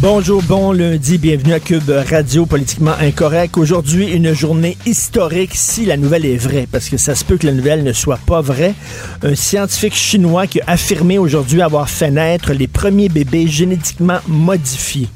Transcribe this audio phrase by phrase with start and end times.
[0.00, 3.58] Bonjour, bon lundi, bienvenue à Cube Radio Politiquement Incorrect.
[3.58, 7.46] Aujourd'hui, une journée historique si la nouvelle est vraie, parce que ça se peut que
[7.46, 8.74] la nouvelle ne soit pas vraie.
[9.22, 15.08] Un scientifique chinois qui a affirmé aujourd'hui avoir fait naître les premiers bébés génétiquement modifiés.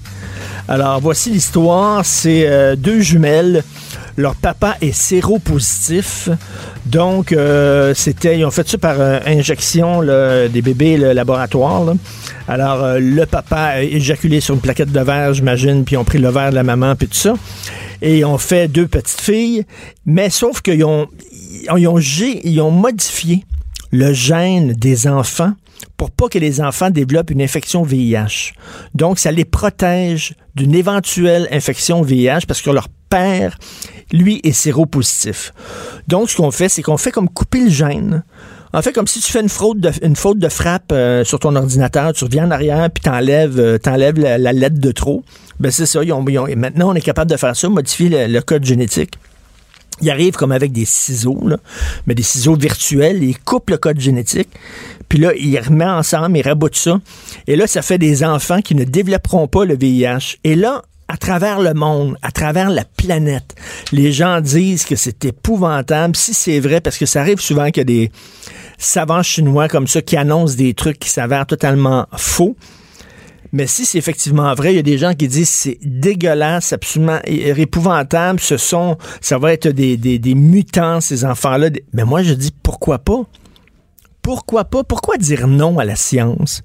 [0.69, 2.05] Alors, voici l'histoire.
[2.05, 3.65] C'est euh, deux jumelles.
[4.17, 6.29] Leur papa est séropositif.
[6.87, 11.85] Donc, euh, c'était, ils ont fait ça par euh, injection là, des bébés le laboratoire.
[11.85, 11.95] là.
[12.47, 16.05] Alors, euh, le papa a éjaculé sur une plaquette de verre, j'imagine, puis ils ont
[16.05, 17.35] pris le verre de la maman, puis tout ça.
[18.03, 19.65] Et ils ont fait deux petites filles.
[20.07, 21.09] Mais sauf qu'ils ont,
[21.77, 23.45] ils ont, ils ont modifié
[23.91, 25.53] le gène des enfants
[25.97, 28.53] pour pas que les enfants développent une infection VIH.
[28.95, 33.57] Donc, ça les protège d'une éventuelle infection VIH parce que leur père,
[34.15, 35.53] lui, est séropositif.
[36.09, 38.23] Donc, ce qu'on fait, c'est qu'on fait comme couper le gène.
[38.73, 42.25] En fait, comme si tu fais une faute de, frappe euh, sur ton ordinateur, tu
[42.25, 45.23] reviens en arrière puis t'enlèves, euh, la, lettre de trop.
[45.61, 46.03] Ben c'est ça.
[46.03, 46.13] ils
[46.49, 49.13] ils maintenant, on est capable de faire ça, modifier le- code génétique.
[50.01, 51.41] Il arrive comme avec des ciseaux,
[52.07, 54.49] mais des ciseaux virtuels, il coupe le code génétique,
[55.09, 57.01] puis là, il remet ensemble, il raboute ça,
[57.47, 60.39] et là, ça fait des enfants qui ne développeront pas le VIH.
[60.43, 63.55] Et là, à travers le monde, à travers la planète,
[63.93, 67.79] les gens disent que c'est épouvantable, si c'est vrai, parce que ça arrive souvent qu'il
[67.79, 68.13] y a des
[68.79, 72.57] savants chinois comme ça qui annoncent des trucs qui s'avèrent totalement faux.
[73.53, 77.21] Mais si c'est effectivement vrai, il y a des gens qui disent c'est dégueulasse, absolument
[77.25, 78.41] épouvantable.
[78.41, 81.69] Ce sont, ça va être des mutants, ces enfants-là.
[81.93, 83.23] Mais moi, je dis pourquoi pas?
[84.25, 84.85] Pourquoi pas?
[84.85, 86.63] Pourquoi dire non à la science?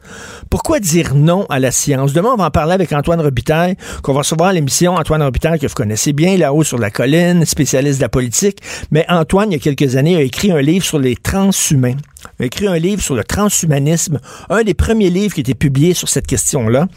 [0.49, 2.13] Pourquoi dire non à la science?
[2.13, 4.95] Demain, on va en parler avec Antoine Robitaille, qu'on va recevoir à l'émission.
[4.95, 8.59] Antoine Robitaille, que vous connaissez bien, là-haut sur la colline, spécialiste de la politique.
[8.91, 11.97] Mais Antoine, il y a quelques années, a écrit un livre sur les transhumains.
[12.39, 15.53] Il a écrit un livre sur le transhumanisme, un des premiers livres qui a été
[15.53, 16.87] publié sur cette question-là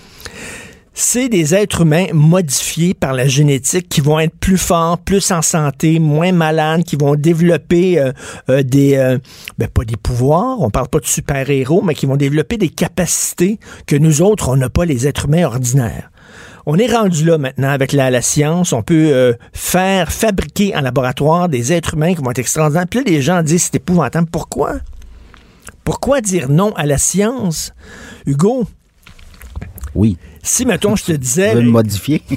[0.94, 5.42] c'est des êtres humains modifiés par la génétique qui vont être plus forts, plus en
[5.42, 8.12] santé, moins malades, qui vont développer euh,
[8.50, 9.18] euh, des, euh,
[9.58, 13.58] ben, pas des pouvoirs, on parle pas de super-héros, mais qui vont développer des capacités
[13.86, 16.10] que nous autres, on n'a pas les êtres humains ordinaires.
[16.64, 18.72] On est rendu là maintenant avec la, science.
[18.72, 22.86] On peut euh, faire fabriquer en laboratoire des êtres humains qui vont être extraordinaires.
[22.88, 24.28] Puis là, les gens disent c'est épouvantable.
[24.30, 24.74] Pourquoi?
[25.84, 27.72] Pourquoi dire non à la science?
[28.26, 28.66] Hugo,
[29.94, 30.16] Oui.
[30.42, 31.54] Si, mettons, je te Tu disais...
[31.54, 32.22] veux le modifier?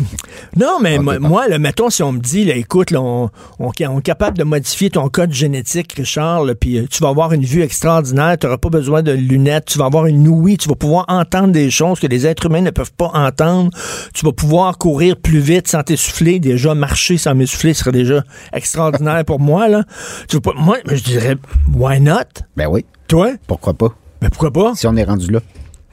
[0.57, 3.29] Non, mais Ok, moi, là, mettons, si on me dit, là, écoute, là, on,
[3.59, 7.33] on- on est capable de modifier ton code génétique, Richard, puis euh, tu vas avoir
[7.33, 10.69] une vue extraordinaire, tu n'auras pas besoin de lunettes, tu vas avoir une ouïe, tu
[10.69, 13.71] vas pouvoir entendre des choses que les êtres humains ne peuvent pas entendre,
[14.13, 18.23] tu vas pouvoir courir plus vite sans t'essouffler, déjà marcher sans m'essouffler serait déjà
[18.53, 19.83] extraordinaire pour moi, là.
[20.29, 21.35] Tu vas pas, moi, je dirais,
[21.73, 22.43] why not?
[22.55, 22.85] Ben oui.
[23.07, 23.31] Toi?
[23.47, 23.89] Pourquoi pas?
[24.22, 24.73] Ben pourquoi pas?
[24.75, 25.39] Si on est rendu là.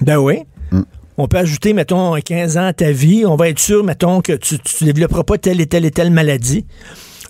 [0.00, 0.40] Ben oui.
[1.22, 3.24] On peut ajouter, mettons, 15 ans à ta vie.
[3.24, 6.10] On va être sûr, mettons, que tu ne développeras pas telle et telle et telle
[6.10, 6.66] maladie.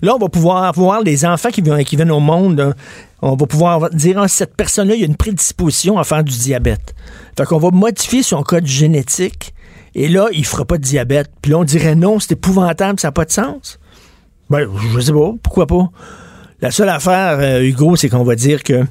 [0.01, 2.73] Là, on va pouvoir voir les enfants qui viennent, au monde.
[3.21, 6.35] on va pouvoir dire, ah, cette personne-là, il y a une prédisposition à faire du
[6.35, 6.95] diabète.
[7.37, 9.53] Fait qu'on va modifier son code génétique.
[9.93, 11.29] Et là, il fera pas de diabète.
[11.43, 13.77] Puis là, on dirait non, c'est épouvantable, ça n'a pas de sens.
[14.49, 15.91] Ben, je sais pas, pourquoi pas.
[16.61, 18.85] La seule affaire, euh, Hugo, c'est qu'on va dire que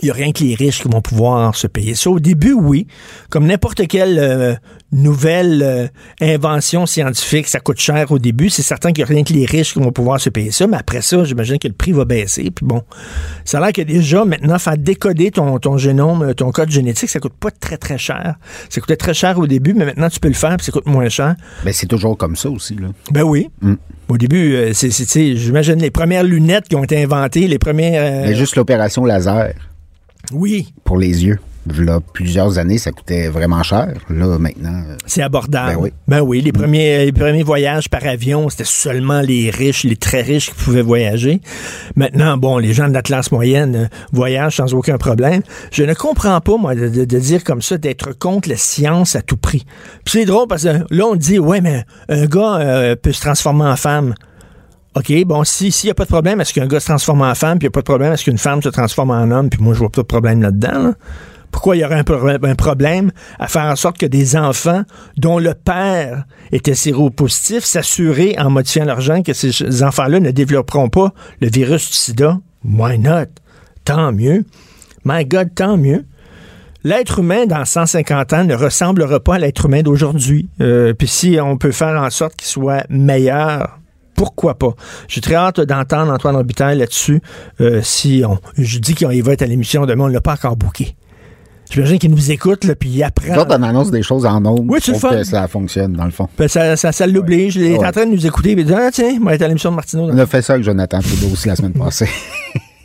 [0.00, 2.10] il n'y a rien que les riches qui vont pouvoir se payer ça.
[2.10, 2.86] Au début, oui.
[3.28, 4.54] Comme n'importe quelle euh,
[4.90, 5.86] nouvelle euh,
[6.20, 8.48] invention scientifique, ça coûte cher au début.
[8.48, 10.66] C'est certain qu'il n'y a rien que les riches qui vont pouvoir se payer ça.
[10.66, 12.50] Mais après ça, j'imagine que le prix va baisser.
[12.50, 12.82] Puis bon,
[13.44, 17.10] ça a l'air que déjà, maintenant, faire décoder ton, ton génome, euh, ton code génétique,
[17.10, 18.36] ça coûte pas très, très cher.
[18.70, 20.86] Ça coûtait très cher au début, mais maintenant, tu peux le faire puis ça coûte
[20.86, 21.36] moins cher.
[21.64, 22.88] Ben c'est toujours comme ça aussi, là.
[23.10, 23.50] Ben oui.
[23.60, 23.74] Mm.
[24.08, 28.26] Au début, euh, c'est, j'imagine les premières lunettes qui ont été inventées, les premières...
[28.26, 29.52] Mais juste l'opération laser
[30.32, 31.38] Oui, pour les yeux.
[31.78, 33.92] Là, plusieurs années, ça coûtait vraiment cher.
[34.10, 35.74] Là, maintenant, euh, C'est abordable.
[35.74, 35.92] Ben oui.
[36.08, 40.22] Ben oui, les premiers, les premiers voyages par avion, c'était seulement les riches, les très
[40.22, 41.40] riches qui pouvaient voyager.
[41.94, 45.42] Maintenant, bon, les gens de la classe moyenne euh, voyagent sans aucun problème.
[45.70, 49.36] Je ne comprends pas, moi, de dire comme ça, d'être contre la science à tout
[49.36, 49.64] prix.
[50.04, 53.20] Puis c'est drôle parce que là, on dit, ouais, mais un gars euh, peut se
[53.20, 54.14] transformer en femme.
[54.94, 57.34] OK, bon, si s'il n'y a pas de problème, est-ce qu'un gars se transforme en
[57.34, 59.48] femme, puis il n'y a pas de problème, est-ce qu'une femme se transforme en homme,
[59.48, 60.94] puis moi, je vois pas de problème là-dedans, là?
[61.50, 64.84] Pourquoi il y aurait un, un problème à faire en sorte que des enfants
[65.18, 70.88] dont le père était séropositif s'assurer en modifiant leur gène que ces enfants-là ne développeront
[70.88, 71.12] pas
[71.42, 72.38] le virus du sida?
[72.64, 73.26] Why not?
[73.84, 74.46] Tant mieux.
[75.04, 76.06] My God, tant mieux.
[76.84, 80.48] L'être humain dans 150 ans ne ressemblera pas à l'être humain d'aujourd'hui.
[80.62, 83.78] Euh, Puis si on peut faire en sorte qu'il soit meilleur,
[84.22, 84.72] pourquoi pas?
[85.08, 87.20] J'ai très hâte d'entendre Antoine Robitaille là-dessus.
[87.60, 90.34] Euh, si on, je dis qu'il va être à l'émission demain, on ne l'a pas
[90.34, 90.94] encore booké.
[91.72, 93.34] J'imagine qu'il nous écoute, là, puis il apprend.
[93.34, 95.10] nous autres, on annonce des choses en nombre Oui, le fun.
[95.10, 96.28] que ça fonctionne, dans le fond.
[96.38, 97.56] Ben, ça, ça, ça l'oblige.
[97.56, 98.52] Il est en train de nous écouter.
[98.52, 100.08] Il dit, ah, tiens, on va être à l'émission de Martineau.
[100.12, 102.08] On a fait ça avec Jonathan Trudeau aussi la semaine passée.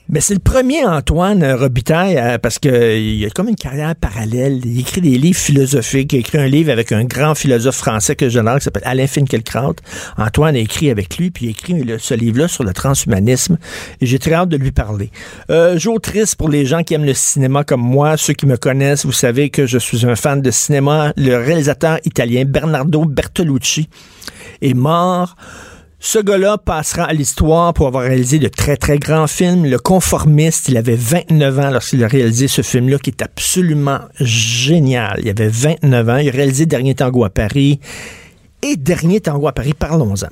[0.10, 3.94] Mais c'est le premier Antoine Robitaille euh, parce que euh, il a comme une carrière
[3.94, 4.62] parallèle.
[4.66, 6.14] Il écrit des livres philosophiques.
[6.14, 9.06] Il a écrit un livre avec un grand philosophe français que j'adore qui s'appelle Alain
[9.06, 9.76] Finkielkraut.
[10.18, 13.58] Antoine a écrit avec lui, puis il a écrit ce livre-là sur le transhumanisme.
[14.00, 15.12] Et j'ai très hâte de lui parler.
[15.50, 18.16] Euh, jour triste pour les gens qui aiment le cinéma comme moi.
[18.16, 21.12] Ceux qui me connaissent, vous savez que je suis un fan de cinéma.
[21.18, 23.90] Le réalisateur italien Bernardo Bertolucci
[24.62, 25.36] est mort.
[26.00, 29.66] Ce gars-là passera à l'histoire pour avoir réalisé de très, très grands films.
[29.66, 35.20] Le Conformiste, il avait 29 ans lorsqu'il a réalisé ce film-là qui est absolument génial.
[35.24, 36.18] Il avait 29 ans.
[36.18, 37.80] Il a réalisé Dernier Tango à Paris.
[38.62, 40.30] Et Dernier Tango à Paris, parlons-en.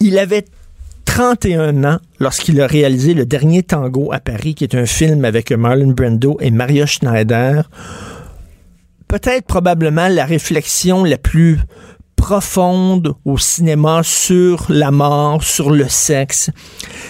[0.00, 0.46] Il avait
[1.04, 5.52] 31 ans lorsqu'il a réalisé Le Dernier Tango à Paris, qui est un film avec
[5.52, 7.68] Marlon Brando et Maria Schneider.
[9.08, 11.60] Peut-être probablement la réflexion la plus
[12.24, 16.48] profonde au cinéma sur la mort, sur le sexe.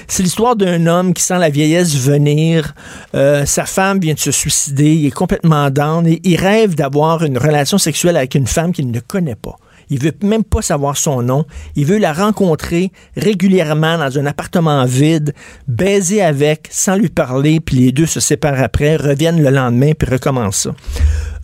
[0.08, 2.74] C'est l'histoire d'un homme qui sent la vieillesse venir.
[3.14, 4.92] Euh, sa femme vient de se suicider.
[4.92, 8.90] Il est complètement down et il rêve d'avoir une relation sexuelle avec une femme qu'il
[8.90, 9.54] ne connaît pas.
[9.88, 11.44] Il veut même pas savoir son nom.
[11.76, 15.32] Il veut la rencontrer régulièrement dans un appartement vide,
[15.68, 20.10] baiser avec, sans lui parler, puis les deux se séparent après, reviennent le lendemain, puis
[20.10, 20.74] recommencent ça.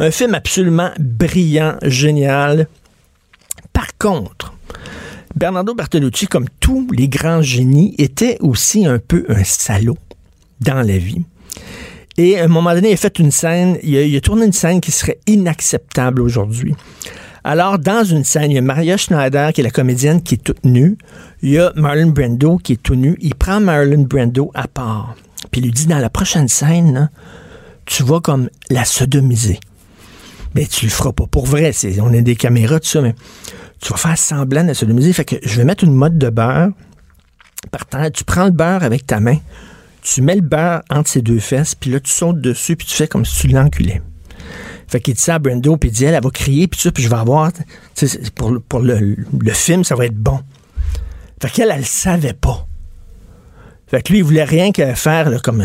[0.00, 2.66] Un film absolument brillant, génial.
[3.72, 4.54] Par contre,
[5.34, 9.98] Bernardo Bertolucci, comme tous les grands génies, était aussi un peu un salaud
[10.60, 11.22] dans la vie.
[12.18, 14.80] Et à un moment donné, il a fait une scène, il a, tourné une scène
[14.80, 16.74] qui serait inacceptable aujourd'hui.
[17.44, 20.44] Alors, dans une scène, il y a Maria Schneider, qui est la comédienne, qui est
[20.44, 20.98] toute nue.
[21.42, 23.16] Il y a Marlon Brando, qui est tout nu.
[23.20, 25.14] Il prend Marlon Brando à part.
[25.50, 27.08] Puis il lui dit, dans la prochaine scène, là,
[27.86, 29.58] tu vas comme la sodomiser.
[30.54, 31.72] Mais tu le feras pas pour vrai.
[31.72, 33.14] C'est, on a des caméras, tout ça, mais
[33.80, 35.12] tu vas faire semblant de sodomiser.
[35.12, 36.70] Fait que je vais mettre une mode de beurre
[37.70, 38.10] par terre.
[38.12, 39.38] Tu prends le beurre avec ta main,
[40.02, 42.94] tu mets le beurre entre ses deux fesses, puis là, tu sautes dessus, puis tu
[42.94, 44.02] fais comme si tu l'enculais.
[44.88, 46.90] Fait qu'il dit ça à Brando, puis il dit, elle, elle va crier, puis ça,
[46.90, 47.52] puis je vais avoir,
[48.34, 50.40] pour, pour le, le film, ça va être bon.
[51.40, 52.66] Fait qu'elle, elle le savait pas.
[53.86, 55.64] Fait que lui, il voulait rien que faire, comme,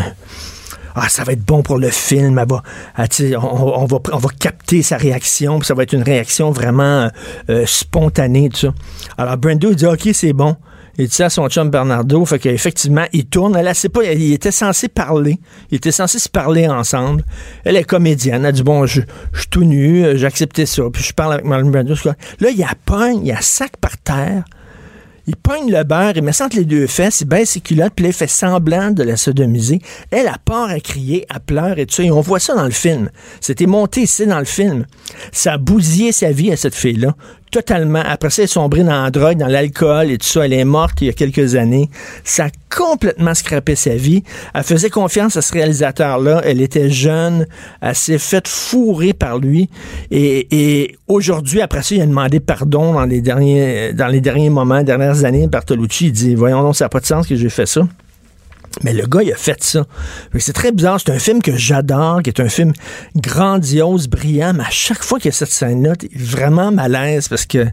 [0.96, 3.06] ah, ça va être bon pour le film, ah,
[3.42, 7.10] on, va, on capter sa réaction, puis ça va être une réaction vraiment
[7.50, 8.74] euh, spontanée, tout ça.
[9.18, 10.56] Alors, Brando, dit, OK, c'est bon.
[10.98, 13.58] Il dit ça à son chum Bernardo, fait qu'effectivement, il tourne.
[13.58, 15.40] Elle, sait pas, il était censé parler.
[15.70, 17.26] Il était censé se parler ensemble.
[17.66, 18.46] Elle est comédienne.
[18.46, 19.02] Elle dit, bon, je,
[19.34, 20.26] je suis tout nu, euh, j'ai
[20.66, 20.84] ça.
[20.94, 21.96] Puis je parle avec Marlon Brando.
[21.96, 22.16] c'est.
[22.40, 24.46] Là, il y a pogne, il y a sac par terre.
[25.28, 27.94] Il pogne le beurre, il met ça entre les deux fesses, il baisse ses culottes,
[27.96, 29.80] puis il fait semblant de la sodomiser.
[30.12, 32.04] Elle, a part à crier, à pleurer et tout ça.
[32.04, 33.10] Et on voit ça dans le film.
[33.42, 34.86] C'était monté ici dans le film.
[35.32, 37.16] Ça a bousillé sa vie à cette fille-là.
[37.52, 38.02] Totalement.
[38.06, 40.46] Après ça, elle est sombrée dans la drogue, dans l'alcool et tout ça.
[40.46, 41.90] Elle est morte il y a quelques années.
[42.24, 44.24] Ça a complètement scrappé sa vie.
[44.54, 46.42] Elle faisait confiance à ce réalisateur-là.
[46.44, 47.48] Elle était jeune.
[47.82, 49.70] Elle s'est faite fourrer par lui.
[50.12, 54.84] Et, aujourd'hui, après ça, il a demandé pardon dans les derniers, dans les derniers moments,
[54.84, 55.48] dernières années.
[55.48, 57.88] Bartolucci, dit, voyons donc, ça n'a pas de sens que j'ai fait ça.
[58.84, 59.86] Mais le gars, il a fait ça.
[60.38, 61.00] C'est très bizarre.
[61.00, 62.74] C'est un film que j'adore, qui est un film
[63.16, 67.46] grandiose, brillant, mais à chaque fois qu'il y a cette scène-là, t'es vraiment malaise parce
[67.46, 67.66] que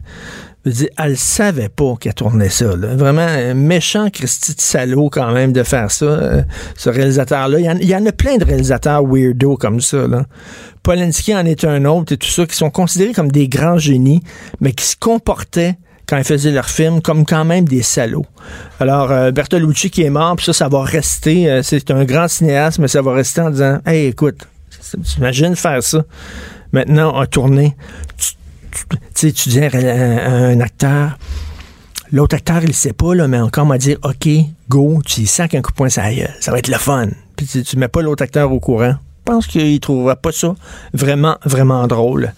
[0.65, 2.67] je veux dire, elle savait pas qu'elle tournait ça.
[2.67, 6.41] Vraiment méchant Christy de quand même de faire ça, euh,
[6.77, 7.59] ce réalisateur-là.
[7.59, 10.07] Il y, en, il y en a plein de réalisateurs weirdo comme ça.
[10.07, 10.25] Là.
[10.81, 14.21] Polanski en est un autre et tout ça, qui sont considérés comme des grands génies,
[14.61, 15.75] mais qui se comportaient
[16.07, 18.25] quand ils faisaient leurs films comme quand même des salauds.
[18.79, 21.49] Alors, euh, Bertolucci qui est mort, puis ça, ça va rester.
[21.49, 24.45] euh, c'est un grand cinéaste, mais ça va rester en disant Hey, écoute,
[25.01, 26.03] T'imagines faire ça?
[26.71, 27.75] Maintenant, en tournée,
[29.15, 31.17] tu, tu, dis à un, acteur,
[32.11, 34.27] l'autre acteur, il sait pas, là, mais encore m'a dire, OK,
[34.69, 36.33] go, tu y sacs un coup de poing gueule.
[36.39, 37.09] Ça va être le fun.
[37.35, 38.95] Puis tu, tu mets pas l'autre acteur au courant.
[39.25, 40.53] Pense qu'il trouvera pas ça
[40.93, 42.33] vraiment, vraiment drôle.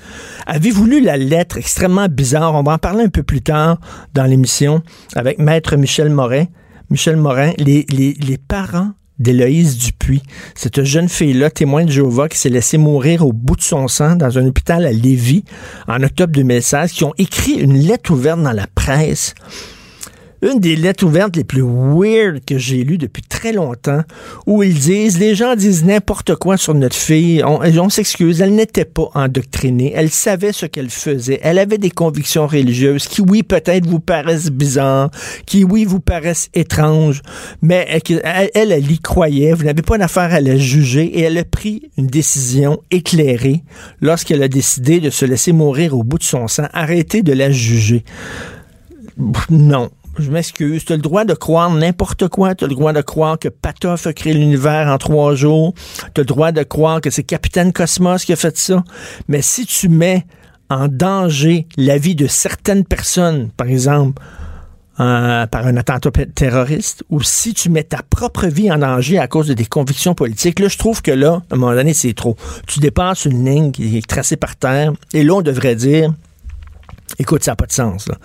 [0.45, 2.53] Avez-vous lu la lettre extrêmement bizarre?
[2.53, 3.79] On va en parler un peu plus tard
[4.13, 4.83] dans l'émission
[5.15, 6.45] avec Maître Michel Morin.
[6.91, 10.21] Michel Morin, les, les, les parents d'Héloïse Dupuis.
[10.53, 14.15] Cette jeune fille-là, témoin de Jéhovah, qui s'est laissée mourir au bout de son sang
[14.15, 15.43] dans un hôpital à Lévis
[15.87, 19.33] en octobre 2016, qui ont écrit une lettre ouverte dans la presse
[20.45, 24.01] une des lettres ouvertes les plus weird que j'ai lues depuis très longtemps,
[24.45, 28.85] où ils disent, les gens disent n'importe quoi sur notre fille, on, s'excuse, elle n'était
[28.85, 33.87] pas endoctrinée, elle savait ce qu'elle faisait, elle avait des convictions religieuses qui, oui, peut-être
[33.87, 35.09] vous paraissent bizarres,
[35.45, 37.21] qui, oui, vous paraissent étranges,
[37.61, 41.37] mais elle, elle, elle y croyait, vous n'avez pas d'affaire à la juger, et elle
[41.37, 43.63] a pris une décision éclairée
[44.01, 46.65] lorsqu'elle a décidé de se laisser mourir au bout de son sang.
[46.73, 48.03] Arrêtez de la juger.
[49.49, 49.89] Non,
[50.21, 52.55] je m'excuse, tu as le droit de croire n'importe quoi.
[52.55, 55.73] Tu as le droit de croire que Patoff a créé l'univers en trois jours.
[56.13, 58.83] Tu as le droit de croire que c'est Capitaine Cosmos qui a fait ça.
[59.27, 60.25] Mais si tu mets
[60.69, 64.21] en danger la vie de certaines personnes, par exemple,
[64.99, 69.27] euh, par un attentat terroriste, ou si tu mets ta propre vie en danger à
[69.27, 72.13] cause de tes convictions politiques, là, je trouve que là, à un moment donné, c'est
[72.13, 72.37] trop.
[72.65, 76.13] Tu dépasses une ligne qui est tracée par terre, et là, on devrait dire,
[77.19, 78.15] écoute, ça n'a pas de sens, là.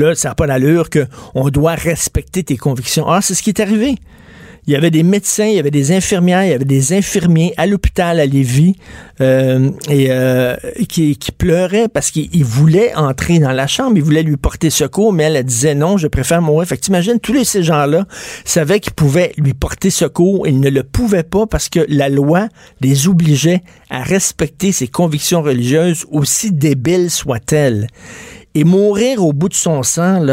[0.00, 3.06] Là, ça n'a pas l'allure qu'on doit respecter tes convictions.
[3.08, 3.96] Ah, c'est ce qui est arrivé.
[4.66, 7.54] Il y avait des médecins, il y avait des infirmières, il y avait des infirmiers
[7.56, 8.76] à l'hôpital à Lévis
[9.20, 10.56] euh, et euh,
[10.88, 15.24] qui, pleuraient parce qu'ils voulaient entrer dans la chambre, ils voulaient lui porter secours, mais
[15.24, 16.68] elle, disait non, je préfère mourir.
[16.68, 18.06] Fait que t'imagines, tous ces gens-là
[18.44, 22.48] savaient qu'ils pouvaient lui porter secours, ils ne le pouvaient pas parce que la loi
[22.80, 27.86] les obligeait à respecter ses convictions religieuses, aussi débiles soient-elles.
[28.54, 30.24] Et mourir au bout de son sang,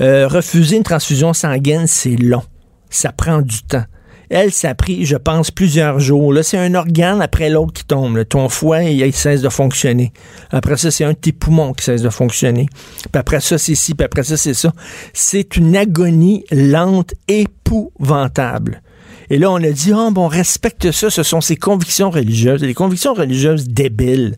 [0.00, 2.42] euh, refuser une transfusion sanguine, c'est long.
[2.90, 3.84] Ça prend du temps.
[4.30, 6.32] Elle, ça a pris, je pense, plusieurs jours.
[6.32, 8.24] Là, c'est un organe après l'autre qui tombe.
[8.28, 10.12] Ton foie, il, cesse de fonctionner.
[10.52, 12.68] Après ça, c'est un de tes poumons qui cesse de fonctionner.
[13.10, 14.72] Puis après ça, c'est ci, puis après ça, c'est ça.
[15.12, 18.82] C'est une agonie lente, épouvantable.
[19.30, 22.62] Et là, on a dit, oh, bon, on respecte ça, ce sont ses convictions religieuses.
[22.62, 24.36] Les convictions religieuses débiles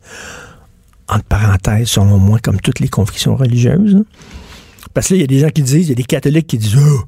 [1.09, 3.97] entre parenthèses, selon moi, comme toutes les convictions religieuses.
[3.97, 4.05] Hein.
[4.95, 6.47] Parce que là, il y a des gens qui disent, il y a des catholiques
[6.47, 7.01] qui disent Oh,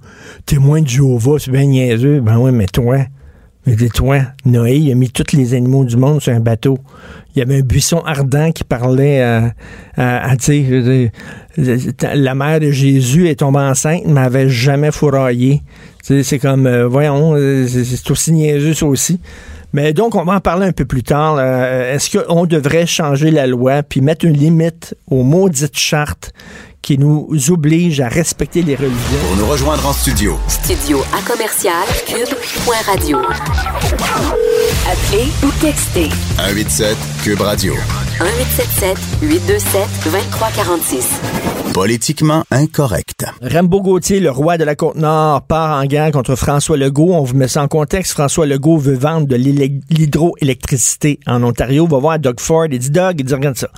[0.46, 2.20] témoin de Jéhovah, c'est bien niaiseux.
[2.20, 2.98] Ben oui, mais toi,
[3.66, 6.78] mais toi, Noé, il a mis tous les animaux du monde sur un bateau.
[7.34, 9.54] Il y avait un buisson ardent qui parlait à,
[10.38, 11.10] sais,
[11.56, 15.62] la mère de Jésus est tombée enceinte, mais n'avait jamais fourraillé.
[16.02, 19.18] C'est comme, euh, voyons, euh, c'est aussi niaiseux, ça aussi.
[19.74, 21.40] Mais donc, on va en parler un peu plus tard.
[21.40, 26.32] Est-ce qu'on devrait changer la loi puis mettre une limite aux maudites chartes
[26.80, 29.18] qui nous oblige à respecter les religions?
[29.26, 30.38] Pour nous rejoindre en studio.
[30.46, 33.18] Studio à commercial cube.radio.
[34.86, 36.08] Appelez ou textez.
[36.36, 37.74] 187 cube radio.
[38.20, 41.63] 1877 827 2346.
[41.74, 43.24] Politiquement incorrect.
[43.42, 47.12] Rambo Gauthier, le roi de la Côte-Nord, part en guerre contre François Legault.
[47.12, 48.12] On vous met ça en contexte.
[48.12, 51.82] François Legault veut vendre de l'hydroélectricité en Ontario.
[51.82, 52.66] On va voir Doug Ford.
[52.70, 53.70] Il dit, Doug, il dit, regarde ça.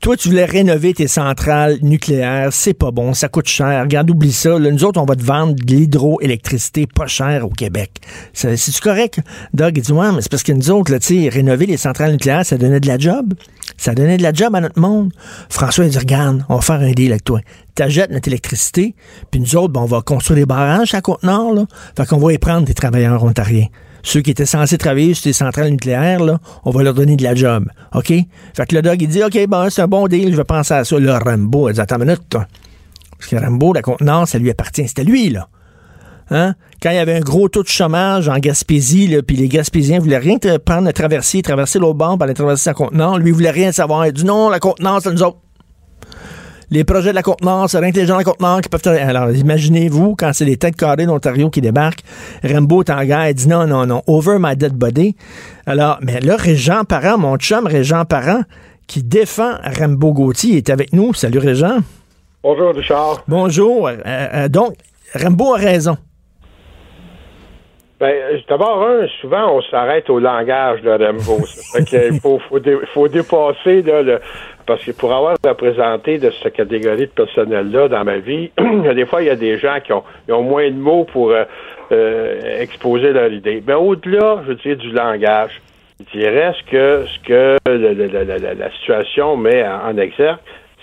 [0.00, 2.52] Toi, tu voulais rénover tes centrales nucléaires.
[2.52, 3.14] C'est pas bon.
[3.14, 3.82] Ça coûte cher.
[3.82, 4.58] Regarde, oublie ça.
[4.58, 7.90] Là, nous autres, on va te vendre de l'hydroélectricité pas cher au Québec.
[8.32, 9.20] C'est-tu correct?
[9.54, 10.98] Doug, il dit, ouais, mais c'est parce que nous autres, là,
[11.30, 13.34] rénover les centrales nucléaires, ça donnait de la job.
[13.76, 15.12] Ça donnait de la job à notre monde.
[15.48, 17.40] François, il dit, regarde, on va faire un deal avec toi.
[17.74, 18.94] T'achètes notre électricité,
[19.30, 21.66] puis nous autres, ben, on va construire des barrages à Côte-Nord, là.
[21.96, 23.66] Fait qu'on va y prendre des travailleurs ontariens.
[24.06, 27.24] Ceux qui étaient censés travailler sur des centrales nucléaires, là, on va leur donner de
[27.24, 27.64] la job.
[27.92, 28.06] OK?
[28.06, 30.74] Fait que le dog, il dit, OK, ben, c'est un bon deal, je vais penser
[30.74, 30.96] à ça.
[30.96, 32.22] Le Rambo, il dit, attends une minute.
[32.30, 34.86] Parce que Rambo, la Côte-Nord, ça lui appartient.
[34.86, 35.48] C'était lui, là.
[36.30, 36.54] Hein?
[36.80, 39.98] Quand il y avait un gros taux de chômage en Gaspésie, là, puis les Gaspésiens
[39.98, 43.18] voulaient rien prendre le traversier, traverser l'autre bord, aller traverser la Côte-Nord.
[43.18, 44.06] Lui, il voulait rien savoir.
[44.06, 45.38] Il dit non, la Côte-Nord, c'est nous autres.
[46.70, 47.22] Les projets de la
[47.68, 48.98] c'est rien que les gens de la Côte-Nord qui peuvent...
[48.98, 52.02] Alors, imaginez-vous, quand c'est les têtes carrées d'Ontario qui débarquent,
[52.42, 55.14] Rambo est en guerre, il dit non, non, non, over my dead body.
[55.64, 58.42] Alors, mais là, Régent Parent, mon chum Régent Parent,
[58.88, 61.14] qui défend Rambo Gauthier, est avec nous.
[61.14, 61.78] Salut, Régent.
[62.42, 63.22] Bonjour, Richard.
[63.28, 63.88] Bonjour.
[63.88, 64.74] Euh, euh, donc,
[65.14, 65.96] Rambo a raison.
[67.98, 68.14] Ben,
[68.46, 71.38] d'abord, un, souvent, on s'arrête au langage de Rambo.
[71.72, 74.20] fait qu'il faut, faut, dé, faut dépasser, là, le,
[74.66, 78.50] parce que pour avoir représenté de cette catégorie de personnel-là dans ma vie,
[78.94, 81.30] des fois, il y a des gens qui ont, ils ont moins de mots pour
[81.30, 81.44] euh,
[81.90, 83.62] euh, exposer leur idée.
[83.66, 85.62] Mais au-delà, je veux dire, du langage,
[86.12, 89.96] je dirais ce que, ce que le- le- le- la, la situation met en, en
[89.96, 90.36] exergue,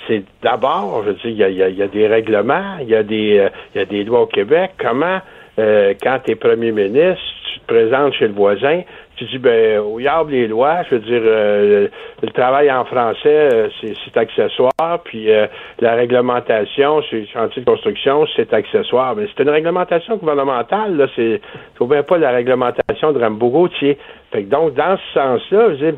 [0.08, 2.78] c'est d'abord, je veux dire, il y a, y a- il y a des règlements,
[2.82, 4.72] il y a des, euh, il y a des lois au Québec.
[4.80, 5.20] Comment,
[5.60, 7.22] euh, quand tu es premier ministre,
[7.54, 8.82] tu te présentes chez le voisin,
[9.16, 11.88] tu dis, ben, diable les lois, je veux dire, euh,
[12.22, 15.46] le, travail en français, euh, c'est accessoire, puis euh,
[15.80, 19.16] la réglementation sur les chantiers de construction, c'est accessoire.
[19.16, 21.42] Mais c'est une réglementation gouvernementale, là, c'est
[21.80, 23.98] bien pas la réglementation de Rambo Gauthier.
[24.32, 25.94] Fait que donc, dans ce sens-là, je veux dire,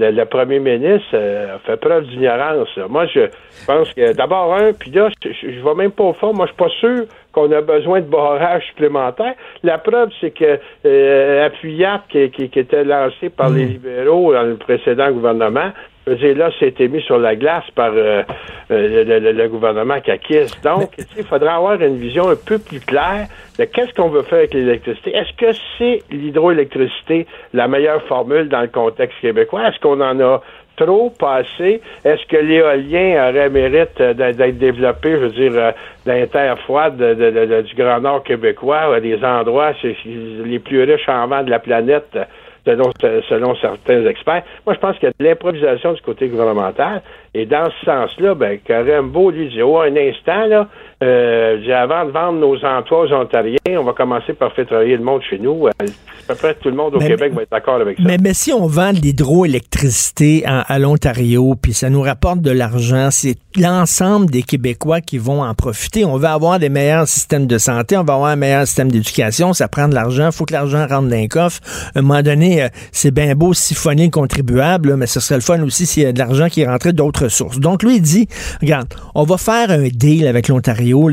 [0.00, 2.68] le, le premier ministre euh, a fait preuve d'ignorance.
[2.88, 3.28] Moi, je
[3.66, 6.32] pense que d'abord un, puis là, je, je, je vais même pas au fond.
[6.32, 9.34] Moi, je suis pas sûr qu'on a besoin de barrages supplémentaires.
[9.62, 14.42] La preuve, c'est que euh, Appuyap, qui, qui, qui était lancé par les libéraux dans
[14.42, 15.70] le précédent gouvernement,
[16.06, 18.22] je veux dire, là, c'était mis sur la glace par euh,
[18.70, 20.62] euh, le, le- le gouvernement caquiste.
[20.64, 23.26] Donc, il faudrait avoir une vision un peu plus claire
[23.58, 25.14] de qu'est-ce qu'on veut faire avec l'électricité.
[25.14, 29.68] Est-ce que c'est l'hydroélectricité la meilleure formule dans le contexte québécois?
[29.68, 30.40] Est-ce qu'on en a
[30.76, 31.82] trop, pas assez?
[32.04, 35.72] Est-ce que l'éolien aurait mérite euh, d'être développé, je veux dire,
[36.06, 39.72] dans les terres froides de- de- de- de- du Grand Nord québécois, des endroits
[40.04, 42.16] les plus riches en vent de la planète,
[42.64, 42.92] selon,
[43.28, 44.42] selon certains experts?
[44.66, 47.02] Moi, je pense qu'il y l'improvisation du côté gouvernemental.
[47.32, 50.68] Et dans ce sens-là, ben, Carembo, lui, dit, oh, un instant, là,
[51.02, 55.04] euh, avant de vendre nos emplois aux Ontariens, on va commencer par faire travailler le
[55.04, 55.66] monde chez nous.
[55.66, 58.02] Euh, à peu près tout le monde au Mais- Québec va être d'accord avec ça.
[58.04, 63.08] Mais, mais si on vend de l'hydroélectricité à l'Ontario, puis ça nous rapporte de l'argent,
[63.10, 66.04] c'est l'ensemble des Québécois qui vont en profiter.
[66.04, 69.52] On va avoir des meilleurs systèmes de santé, on va avoir un meilleur système d'éducation,
[69.52, 71.60] ça prend de l'argent, il faut que l'argent rentre dans les coffres.
[71.94, 75.40] À un moment donné, euh, c'est bien beau siphonner le contribuable, mais ce serait le
[75.40, 77.19] fun aussi s'il y a de l'argent qui rentrait d'autres
[77.58, 78.28] Donc lui, il dit,
[78.60, 81.10] regarde, on va faire un deal avec l'Ontario,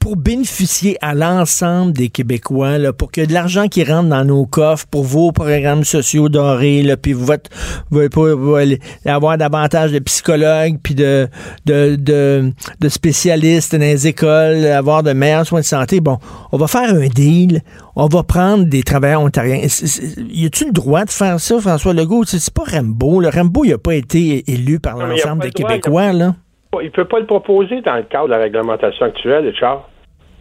[0.00, 4.46] pour bénéficier à l'ensemble des Québécois, là, pour que de l'argent qui rentre dans nos
[4.46, 7.50] coffres pour vos programmes sociaux dorés, là, puis votre,
[7.90, 11.28] vous aller avoir davantage de psychologues, puis de,
[11.66, 16.00] de, de, de spécialistes dans les écoles, avoir de meilleurs soins de santé.
[16.00, 16.18] Bon,
[16.50, 17.60] on va faire un deal,
[17.94, 19.60] on va prendre des travailleurs ontariens.
[20.16, 22.24] Y a-tu le droit de faire ça, François Legault?
[22.24, 23.20] C'est pas Rambo.
[23.20, 26.34] Le Rambo, il a pas été élu par l'ensemble des droit, Québécois, là.
[26.82, 29.89] Il peut pas le proposer dans le cadre de la réglementation actuelle, Richard.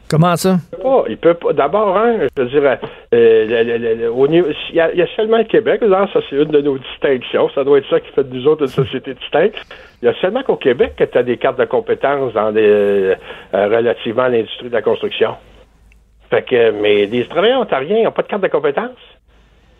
[0.09, 0.57] Comment ça?
[0.81, 1.03] Pas.
[1.07, 1.53] Il peut pas.
[1.53, 2.77] D'abord, hein, je veux dire,
[3.13, 4.43] euh, au il
[4.73, 7.49] y, a, seulement le Québec, là, ça c'est une de nos distinctions.
[7.53, 9.55] Ça doit être ça qui fait de nous autres une société distincte.
[10.01, 12.61] Il y a seulement qu'au Québec que tu as des cartes de compétences dans des,
[12.61, 13.15] euh,
[13.53, 15.35] relativement à l'industrie de la construction.
[16.31, 19.18] Fait que, mais les travailleurs ontariens n'ont pas de carte de compétences.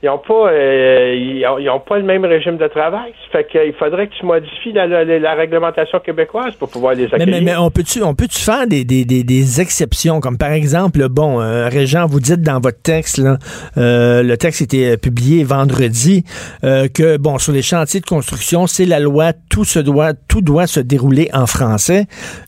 [0.02, 3.12] Ils n'ont pas, euh, ils ont, ils ont pas le même régime de travail.
[3.34, 7.14] Fait qu'il faudrait que tu modifies la, la- la réglementation québécoise pour pouvoir les Mais,
[7.16, 7.36] accueillir.
[7.36, 10.22] mais, mais on peut-tu on peut-tu faire des, des, des, des exceptions?
[10.22, 13.38] Comme par exemple bon euh, Régent vous dites dans votre texte là
[13.78, 16.24] euh, le texte était publié vendredi
[16.64, 20.42] euh, que bon sur les chantiers de construction c'est la loi tout se doit tout
[20.42, 22.06] doit se dérouler en français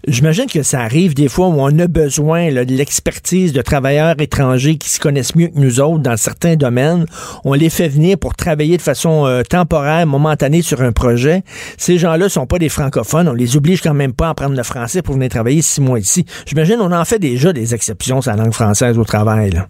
[0.08, 4.16] j'imagine que ça arrive des fois où on a besoin là, de l'expertise de travailleurs
[4.20, 7.06] étrangers qui se connaissent mieux que nous autres dans certains domaines
[7.44, 11.44] on les fait venir pour travailler de façon euh, temporaire momentanée sur un projet
[11.78, 14.64] ces gens-là sont pas des francophones on les oblige quand même pas à apprendre le
[14.64, 18.32] français pour venir travailler six mois ici j'imagine on en fait déjà des exceptions sur
[18.32, 19.68] la langue française au travail là.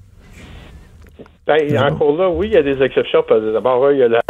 [1.47, 1.57] Ben,
[1.91, 3.23] encore là, oui, il y a des exceptions.
[3.27, 4.21] D'abord, il y a la-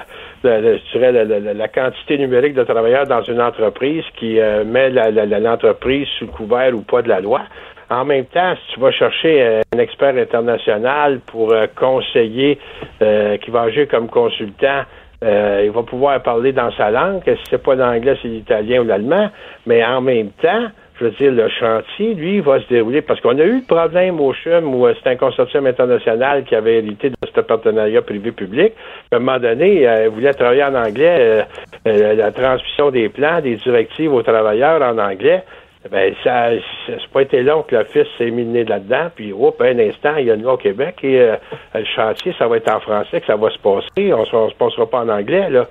[0.43, 1.11] je dirais
[1.53, 6.75] la, quantité numérique de travailleurs dans une entreprise qui euh, met l'entreprise sous le couvert
[6.75, 7.41] ou pas de la loi.
[7.89, 12.57] En même temps, si tu vas chercher euh, un expert international pour euh, conseiller,
[13.01, 14.83] euh, qui va agir comme consultant,
[15.23, 18.85] euh, il va pouvoir parler dans sa langue, si c'est pas l'anglais, c'est l'italien ou
[18.85, 19.29] l'allemand,
[19.67, 20.67] mais en même temps,
[21.01, 24.19] je veux dire, le chantier, lui, va se dérouler parce qu'on a eu le problème
[24.19, 28.73] au CHUM où euh, c'est un consortium international qui avait hérité de ce partenariat privé-public.
[29.11, 31.45] À un moment donné, euh, il voulait travailler en anglais,
[31.87, 35.43] euh, la transmission des plans, des directives aux travailleurs en anglais.
[35.89, 36.51] Ben, ça,
[36.85, 39.79] ça n'a pas été long que l'Office s'est mis le nez là-dedans, puis, hop, un
[39.79, 41.35] instant, il y a une loi au Québec et euh,
[41.73, 44.13] le chantier, ça va être en français que ça va se passer.
[44.13, 45.65] On ne se passera pas en anglais, là.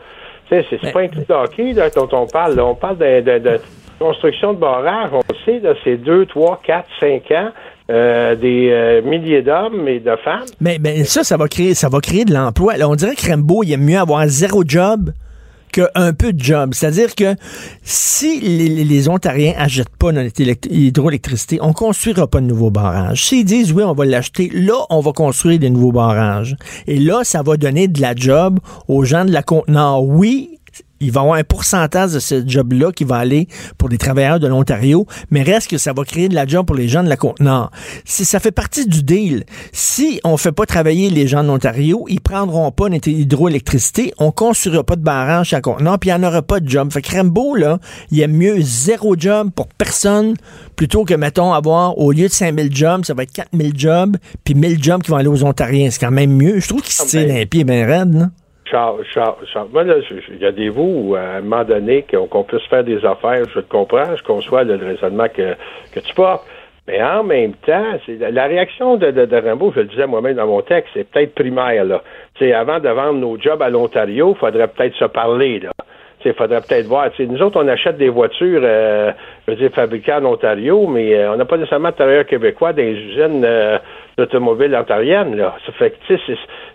[0.49, 2.57] Tu sais, c'est c'est pas un de hockey, là, dont on parle.
[2.57, 2.65] là.
[2.65, 3.61] On parle de
[4.01, 5.11] construction de barrages.
[5.13, 7.51] On le sait, c'est deux, trois, quatre, cinq ans,
[7.91, 10.47] euh, des euh, milliers d'hommes et de femmes.
[10.61, 12.75] Mais, ça, ça va créer, ça va créer de l'emploi.
[12.83, 15.13] On dirait que Rambo, il aime mieux avoir zéro job
[15.73, 16.71] qu'un peu de job.
[16.75, 17.37] C'est-à-dire que
[17.83, 23.25] si les, les- Ontariens n'achètent pas notre élect- hydroélectricité, on construira pas de nouveaux barrages.
[23.27, 26.57] S'ils disent oui, on va l'acheter, là, on va construire des nouveaux barrages.
[26.89, 28.59] Et là, ça va donner de la job
[28.89, 30.05] aux gens de la Côte-Nord.
[30.09, 30.59] Oui,
[31.01, 34.39] il va y avoir un pourcentage de ce job-là qui va aller pour des travailleurs
[34.39, 37.09] de l'Ontario, mais reste que ça va créer de la job pour les gens de
[37.09, 37.71] la Côte-Nord.
[38.05, 42.05] Si ça fait partie du deal, si on fait pas travailler les gens de l'Ontario,
[42.09, 46.29] ils prendront pas l'hydroélectricité, on construira pas de barrage à Côte-Nord, puis il n'y en
[46.29, 46.93] aura pas de job.
[46.93, 47.79] Fait que Rambo, là,
[48.11, 50.35] il y a mieux zéro job pour personne
[50.77, 54.55] plutôt que, mettons, avoir, au lieu de 5000 jobs, ça va être 4000 jobs, puis
[54.55, 55.91] 1000 jobs qui vont aller aux Ontariens.
[55.91, 56.61] C'est quand même mieux.
[56.61, 58.31] Je trouve qu'il se tire ben, un pied bien raide, là.
[58.71, 59.69] Charles, Charles, Charles.
[59.73, 59.97] Moi, là,
[60.29, 63.61] il y a des vous à un moment donné, qu'on puisse faire des affaires, je
[63.61, 65.55] te comprends, je conçois le raisonnement que,
[65.93, 66.45] que tu portes.
[66.87, 70.63] Mais en même temps, la réaction de, de, Rimbaud, je le disais moi-même dans mon
[70.63, 72.03] texte, c'est peut-être primaire, là.
[72.39, 75.71] sais, avant de vendre nos jobs à l'Ontario, il faudrait peut-être se parler, là.
[76.25, 77.11] Il faudrait peut-être voir.
[77.13, 79.11] T'sais, nous autres, on achète des voitures, euh,
[79.47, 82.75] je veux dire, fabriquées en Ontario, mais euh, on n'a pas nécessairement de travailleurs québécois
[82.75, 83.79] dans les usines euh,
[84.19, 85.37] d'automobiles ontariennes.
[85.37, 85.57] Là.
[85.65, 86.15] Ça fait que,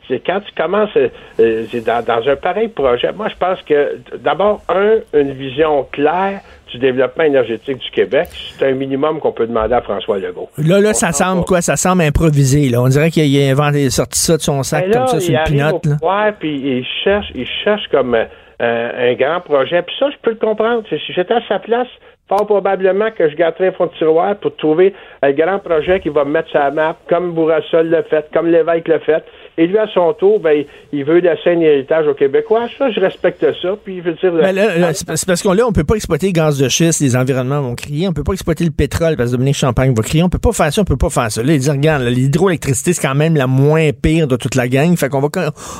[0.07, 4.61] c'est quand tu commences euh, dans, dans, un pareil projet, moi, je pense que, d'abord,
[4.69, 6.41] un, une vision claire
[6.71, 10.49] du développement énergétique du Québec, c'est un minimum qu'on peut demander à François Legault.
[10.57, 11.47] Là, là, ça semble pas.
[11.47, 11.61] quoi?
[11.61, 12.69] Ça semble improvisé.
[12.69, 12.81] Là.
[12.81, 15.43] On dirait qu'il a inventé, sorti ça de son sac là, comme ça sur une
[15.43, 15.85] pinotte.
[16.01, 18.25] Ouais, puis il cherche, il cherche comme euh,
[18.61, 19.81] un grand projet.
[19.83, 20.83] Puis ça, je peux le comprendre.
[20.89, 21.87] Si j'étais à sa place,
[22.27, 26.09] fort probablement que je gâterais un fond de tiroir pour trouver un grand projet qui
[26.09, 29.23] va me mettre la map, comme Bourassa l'a fait, comme l'évêque l'a fait.
[29.57, 32.67] Et lui, à son tour, ben, il veut laisser un héritage aux Québécois.
[32.77, 33.75] Ça, je respecte ça.
[33.83, 34.33] Puis, je veux dire.
[34.33, 37.15] Mais là, c'est parce qu'on là, on peut pas exploiter le gaz de schiste, les
[37.15, 38.07] environnements vont crier.
[38.07, 40.23] On peut pas exploiter le pétrole parce que Dominique Champagne va crier.
[40.23, 41.41] On peut pas faire ça, on peut pas faire ça.
[41.41, 44.95] Là, il dit, regarde, l'hydroélectricité, c'est quand même la moins pire de toute la gang.
[44.97, 45.29] Fait qu'on va,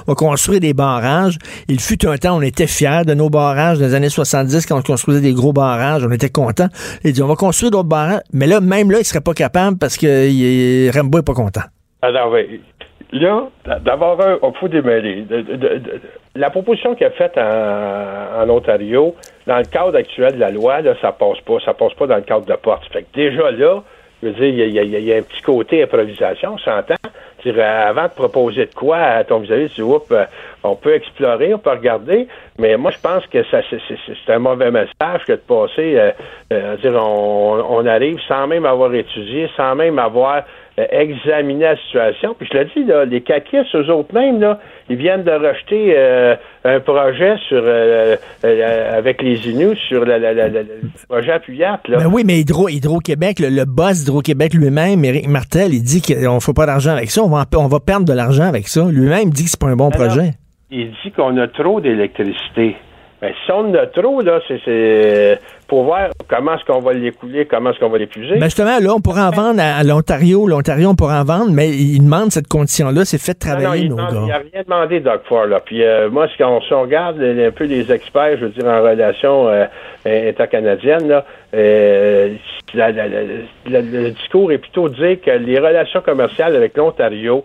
[0.07, 1.37] on va construire des barrages.
[1.67, 4.81] Il fut un temps, on était fiers de nos barrages des années 70 quand on
[4.81, 6.05] construisait des gros barrages.
[6.05, 6.69] On était contents.
[7.03, 8.21] Il dit, on va construire d'autres barrages.
[8.31, 11.61] Mais là, même là, il serait pas capable parce que Rambo est pas content.
[12.01, 12.61] Alors, oui.
[13.11, 13.49] Là,
[13.81, 15.25] d'abord, on faut démêler.
[16.35, 19.15] la proposition qu'il a faite en, Ontario,
[19.47, 21.59] dans le cadre actuel de la loi, là, ça passe pas.
[21.63, 22.91] Ça passe pas dans le cadre de porte.
[22.91, 23.83] Fait que déjà là,
[24.23, 26.95] je veux dire, il y, a, un petit côté improvisation, on s'entend.
[27.47, 30.25] Avant de proposer de quoi à ton vis-à-vis, tu dis, euh,
[30.63, 34.71] on peut explorer, on peut regarder, mais moi, je pense que ça c'est un mauvais
[34.71, 36.11] message que de passer, euh,
[36.51, 40.41] euh, dire, on, on arrive sans même avoir étudié, sans même avoir
[40.77, 42.35] examiner la situation.
[42.37, 44.59] Puis je l'ai dit, là, les caquistes, eux autres mêmes, là,
[44.89, 46.35] ils viennent de rejeter euh,
[46.65, 50.65] un projet sur euh, avec les Inuits sur le
[51.07, 51.81] projet appuyable.
[51.87, 51.97] Là.
[51.99, 56.39] Ben oui, mais Hydro, Hydro-Québec, le, boss d'Hydro-Québec lui-même, Éric Martel, il dit qu'on ne
[56.39, 58.85] fait pas d'argent avec ça, on va, on va perdre de l'argent avec ça.
[58.89, 60.31] Lui-même dit que c'est pas un bon projet.
[60.71, 62.75] il dit qu'on a trop d'électricité.
[63.21, 67.71] Ben, si on a trop, là, c'est pour voir comment est-ce qu'on va l'écouler, comment
[67.71, 68.35] est-ce qu'on va l'épuiser.
[68.37, 70.47] Ben justement, là, on pourrait en vendre à, l'Ontario.
[70.47, 73.95] L'Ontario, on pourrait en vendre, mais il demande cette condition-là, c'est fait de travailler non,
[73.95, 74.21] non, nos gars.
[74.21, 75.45] Il n'a rien demandé, Doug Ford.
[75.45, 75.61] Là.
[75.61, 79.47] Puis euh, moi, si on, regarde un peu les experts, je veux dire, en relation
[79.47, 79.65] euh,
[80.05, 81.25] intercanadienne, là,
[81.55, 82.35] euh,
[82.75, 87.43] le discours est plutôt de dire que les relations commerciales avec l'Ontario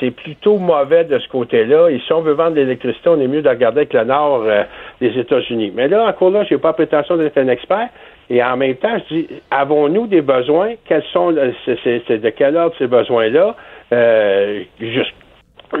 [0.00, 1.88] c'est plutôt mauvais de ce côté-là.
[1.88, 4.42] Et si on veut vendre de l'électricité, on est mieux de regarder avec le nord
[4.44, 4.64] euh,
[5.00, 5.72] des États-Unis.
[5.74, 7.88] Mais là, encore là, je n'ai pas prétention d'être un expert.
[8.28, 10.74] Et en même temps, je dis, avons-nous des besoins?
[10.84, 11.34] Quels sont,
[11.84, 13.54] c'est, de quel ordre ces besoins-là?
[13.92, 14.62] Euh,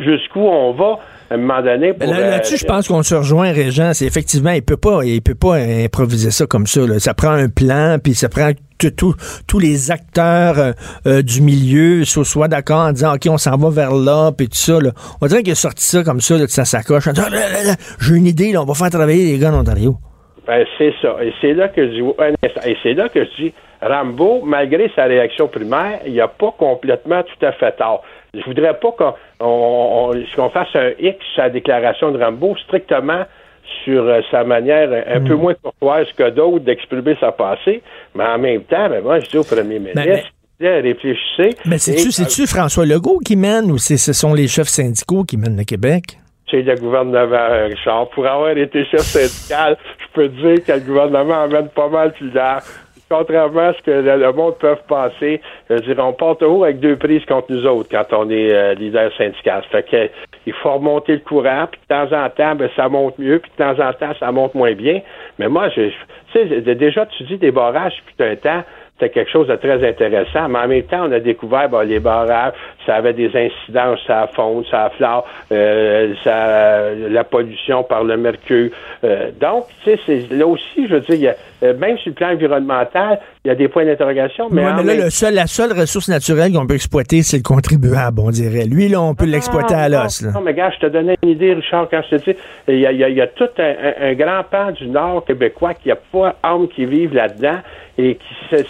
[0.00, 0.98] jusqu'où on va?
[1.30, 1.94] à un moment donné.
[1.94, 3.94] Pour, là, dessus je pense qu'on se rejoint, Régent.
[3.94, 6.82] C'est effectivement, il peut pas, il peut pas improviser ça comme ça.
[6.98, 8.50] Ça prend un plan, puis ça prend
[8.88, 10.72] tous les acteurs euh,
[11.06, 14.56] euh, du milieu soit d'accord en disant OK, on s'en va vers là, puis tout
[14.56, 14.80] ça.
[14.80, 14.90] Là.
[15.20, 17.08] On dirait qu'il a sorti ça comme ça de sa sacoche.
[17.08, 17.12] Ah,
[18.00, 19.96] j'ai une idée, là, on va faire travailler les gars en Ontario.
[20.46, 21.16] Ben, c'est ça.
[21.22, 22.02] Et c'est là que je dis,
[22.66, 27.22] et c'est là que je dis, Rambo, malgré sa réaction primaire, il n'a pas complètement
[27.22, 28.02] tout à fait tort.
[28.34, 33.24] Je voudrais pas qu'on fasse un X à la déclaration de Rambo strictement
[33.84, 35.40] sur euh, sa manière un peu mm.
[35.40, 37.82] moins courtoise que d'autres d'exprimer sa passé,
[38.14, 41.56] mais en même temps, ben, moi, je dis au premier ben, ministre, ben, réfléchissez.
[41.64, 45.64] Mais c'est-tu, François Legault qui mène ou ce sont les chefs syndicaux qui mènent le
[45.64, 46.18] Québec?
[46.50, 48.10] C'est le gouvernement, Richard.
[48.10, 52.30] Pour avoir été chef syndical, je peux dire que le gouvernement amène pas mal plus
[52.30, 52.62] tard
[53.12, 56.96] contrairement à ce que le, monde peut penser, je veux on part toujours avec deux
[56.96, 59.62] prises contre nous autres quand on est euh, leader syndical.
[59.70, 60.08] Fait que
[60.46, 63.50] il faut remonter le courant, puis de temps en temps, ben, ça monte mieux, puis
[63.56, 65.02] de temps en temps, ça monte moins bien.
[65.38, 65.90] Mais moi, je,
[66.32, 69.86] tu sais, déjà, tu dis des barrages, puis un temps, c'était quelque chose de très
[69.86, 70.48] intéressant.
[70.48, 72.54] Mais en même temps, on a découvert bon, les barrages,
[72.86, 78.70] ça avait des incidences, ça faune, ça flore, euh, ça, la pollution par le mercure.
[79.04, 82.10] Euh, donc, tu sais, là aussi, je veux dire, il y a, euh, même sur
[82.10, 84.48] le plan environnemental, il y a des points d'interrogation.
[84.50, 88.20] Mais, mais là, le seul, la seule ressource naturelle qu'on peut exploiter, c'est le contribuable,
[88.20, 88.64] on dirait.
[88.64, 90.22] Lui, là, on peut l'exploiter à l'os.
[90.22, 92.36] Non, mais gars, je te donnais une idée, Richard, quand je te dis,
[92.68, 95.96] il y a, il y a, tout un, grand pan du Nord québécois qui a
[95.96, 97.58] pas hommes qui vivent là-dedans
[97.98, 98.64] et qui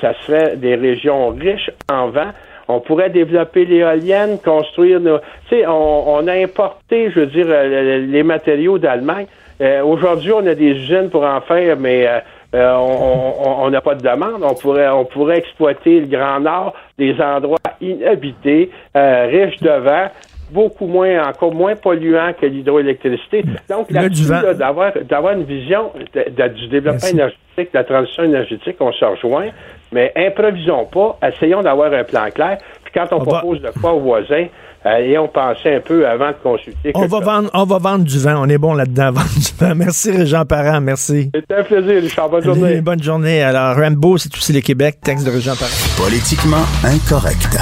[0.00, 2.32] ça se fait des régions riches en vent.
[2.70, 5.18] On pourrait développer l'éolienne, construire nos.
[5.48, 9.26] Tu sais, on, a importé, je veux dire, euh, les matériaux d'Allemagne.
[9.60, 12.18] Euh, aujourd'hui, on a des usines pour en faire, mais euh,
[12.52, 14.42] on n'a pas de demande.
[14.42, 20.08] On pourrait, on pourrait exploiter le Grand Nord, des endroits inhabités, riches de vent,
[20.50, 23.44] beaucoup moins, encore moins polluants que l'hydroélectricité.
[23.68, 29.04] Donc, là-dessus, d'avoir, d'avoir une vision du développement énergétique, de la transition énergétique, on se
[29.04, 29.48] rejoint,
[29.92, 32.58] mais improvisons pas, essayons d'avoir un plan clair.
[32.90, 34.46] Puis quand on, propose de quoi aux voisins,
[34.86, 36.92] euh, et on pensait un peu avant de consulter.
[36.94, 38.36] On va, vendre, on va vendre du vent.
[38.38, 39.74] On est bon là-dedans, vendre du vent.
[39.74, 40.80] Merci, Jean Parent.
[40.80, 41.30] Merci.
[41.34, 42.28] C'était un plaisir, Richard.
[42.30, 42.80] Bonne journée.
[42.80, 43.42] bonne journée.
[43.42, 44.98] Alors, Rambo, c'est aussi le Québec.
[45.02, 45.70] Texte de Jean Parent.
[45.96, 47.58] Politiquement incorrect.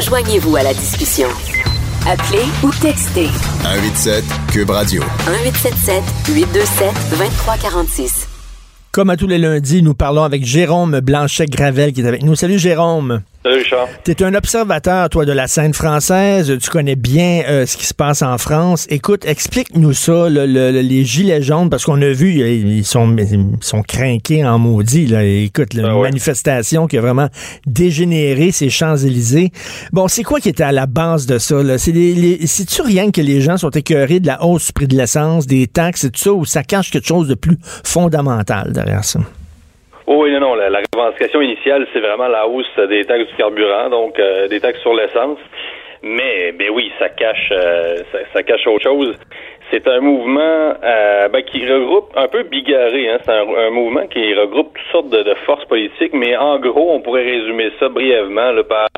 [0.00, 1.28] Joignez-vous à la discussion.
[2.06, 3.28] Appelez ou textez.
[3.62, 5.02] 187 Cube Radio.
[5.26, 6.02] 1877
[6.34, 8.33] 827 2346.
[8.94, 12.36] Comme à tous les lundis, nous parlons avec Jérôme Blanchet-Gravel qui est avec nous.
[12.36, 13.22] Salut Jérôme.
[13.44, 13.88] Salut Richard.
[14.04, 16.56] Tu es un observateur, toi, de la scène française.
[16.58, 18.86] Tu connais bien euh, ce qui se passe en France.
[18.88, 23.82] Écoute, explique-nous ça, les gilets jaunes, parce qu'on a vu, ils sont, ils sont
[24.46, 25.08] en maudit.
[25.08, 25.22] Là.
[25.24, 27.28] Écoute, la ah manifestation qui a vraiment
[27.66, 29.50] dégénéré ces Champs-Élysées.
[29.92, 31.56] Bon, c'est quoi qui était à la base de ça?
[31.76, 35.66] C'est-tu rien que les gens sont écœurés de la hausse du prix de l'essence, des
[35.66, 39.20] taxes et tout ça, ou ça cache quelque chose de plus fondamental derrière ça?
[40.06, 40.54] Oh oui, non, non.
[40.54, 44.80] La, revendication initiale, c'est vraiment la hausse des taxes du carburant, donc euh, des taxes
[44.80, 45.38] sur l'essence.
[46.02, 47.96] Mais, ben oui, ça cache, euh,
[48.34, 49.18] ça, cache autre chose.
[49.70, 53.08] C'est un mouvement euh, ben, qui regroupe un peu bigarré.
[53.08, 53.18] Hein.
[53.24, 57.24] C'est un, mouvement qui regroupe toutes sortes de, forces politiques, mais en gros, on pourrait
[57.24, 58.88] résumer ça brièvement là, par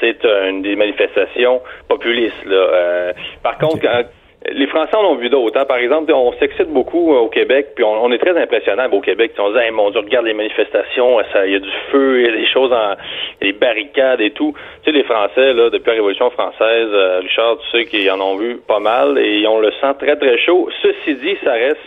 [0.00, 2.44] c'est une des manifestations populistes.
[2.46, 3.12] Là.
[3.42, 4.02] par contre, quand,
[4.50, 5.58] les Français en ont vu d'autres.
[5.58, 5.64] Hein.
[5.64, 9.32] Par exemple, on s'excite beaucoup euh, au Québec, puis on, est très impressionnable au Québec.
[9.38, 12.36] On dit, mon Dieu, regarde les manifestations, il y a du feu, il y a
[12.36, 12.94] des choses, en,
[13.40, 14.54] des barricades et tout.
[14.82, 18.20] Tu sais, les Français, là, depuis la Révolution française, euh, Richard, tu sais qu'ils en
[18.20, 20.68] ont vu pas mal et on le sent très, très chaud.
[20.82, 21.78] Ceci dit, ça reste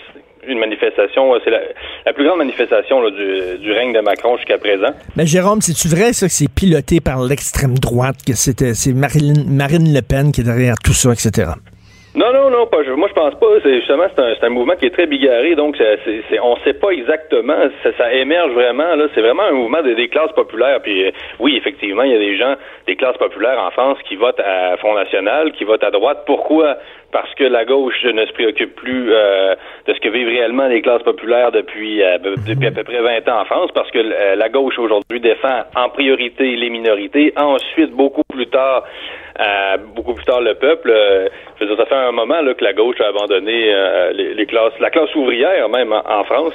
[0.48, 4.94] une manifestation, c'est la, plus grande manifestation du, règne de Macron jusqu'à présent.
[5.16, 9.46] Mais Jérôme, c'est-tu vrai ça que c'est piloté par l'extrême droite, que c'était c'est Marine,
[9.50, 11.54] Marine Le Pen qui est derrière tout ça, etc.?
[12.16, 12.82] Non, non, non, pas.
[12.96, 13.48] Moi, je pense pas.
[13.62, 16.92] C'est justement, c'est un, un, mouvement qui est très bigarré, donc c'est, on sait pas
[16.92, 17.58] exactement.
[17.84, 18.96] Ça, ça émerge vraiment.
[18.96, 20.80] Là, c'est vraiment un mouvement des, classes populaires.
[20.82, 22.56] Puis, euh, oui, effectivement, il y a des gens
[22.88, 26.24] des classes populaires en France qui votent à Front National, qui votent à droite.
[26.26, 26.78] Pourquoi?
[27.12, 30.82] Parce que la gauche ne se préoccupe plus euh, de ce que vivent réellement les
[30.82, 33.72] classes populaires depuis euh, depuis à peu près 20 ans en France.
[33.74, 37.34] Parce que la gauche aujourd'hui défend en priorité les minorités.
[37.36, 38.86] Ensuite, beaucoup plus tard
[39.96, 40.92] beaucoup plus tard le peuple.
[40.92, 41.28] Euh,
[41.60, 45.14] ça fait un moment là, que la gauche a abandonné euh, les, classes, la classe
[45.16, 46.54] ouvrière même en, France.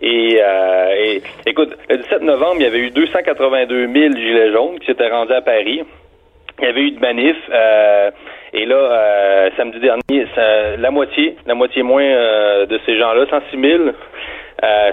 [0.00, 4.78] Et, euh, et, écoute, le 17 novembre, il y avait eu 282 000 gilets jaunes
[4.80, 5.82] qui s'étaient rendus à Paris.
[6.60, 7.50] Il y avait eu de manifs.
[8.52, 10.26] et là, samedi dernier,
[10.78, 13.82] la moitié, la moitié moins de ces gens-là, 106 000.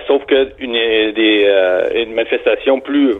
[0.07, 0.73] sauf que une,
[1.13, 3.15] des, une manifestation plus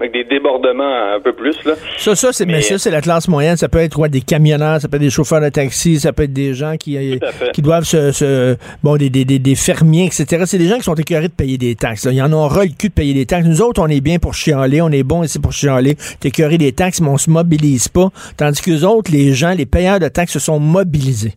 [0.00, 1.64] avec des débordements un peu plus.
[1.64, 1.74] Là.
[1.96, 3.56] Ça, ça c'est, mais, ça, c'est la classe moyenne.
[3.56, 6.24] Ça peut être quoi, des camionneurs, ça peut être des chauffeurs de taxi, ça peut
[6.24, 7.18] être des gens qui, euh,
[7.52, 10.44] qui doivent se, bon, des, des, des, fermiers, etc.
[10.46, 12.06] C'est des gens qui sont écœurés de payer des taxes.
[12.06, 12.12] Là.
[12.12, 13.46] Ils en ont ras le cul de payer des taxes.
[13.46, 15.96] Nous autres, on est bien pour chialer, on est bon ici pour chialer.
[16.20, 18.08] T'es écœuré des taxes, mais on se mobilise pas.
[18.36, 21.32] Tandis que les autres, les gens, les payeurs de taxes se sont mobilisés.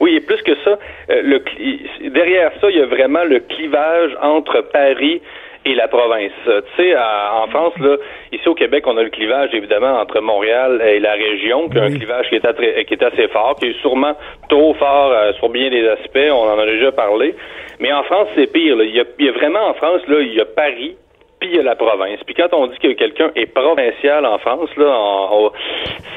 [0.00, 0.78] Oui, et plus que ça,
[1.10, 5.22] euh, le, derrière ça, il y a vraiment le clivage entre Paris
[5.64, 6.32] et la province.
[6.44, 7.96] Tu sais, en France, là,
[8.32, 11.82] ici au Québec, on a le clivage évidemment entre Montréal et la région, qui est
[11.82, 14.14] un clivage qui est, qui est assez fort, qui est sûrement
[14.48, 16.30] trop fort euh, sur bien des aspects.
[16.30, 17.34] On en a déjà parlé.
[17.80, 18.76] Mais en France, c'est pire.
[18.82, 20.96] Il, y a, il y a vraiment en France, là, il y a Paris,
[21.40, 22.20] puis il y a la province.
[22.24, 25.50] Puis quand on dit que quelqu'un est provincial en France, là,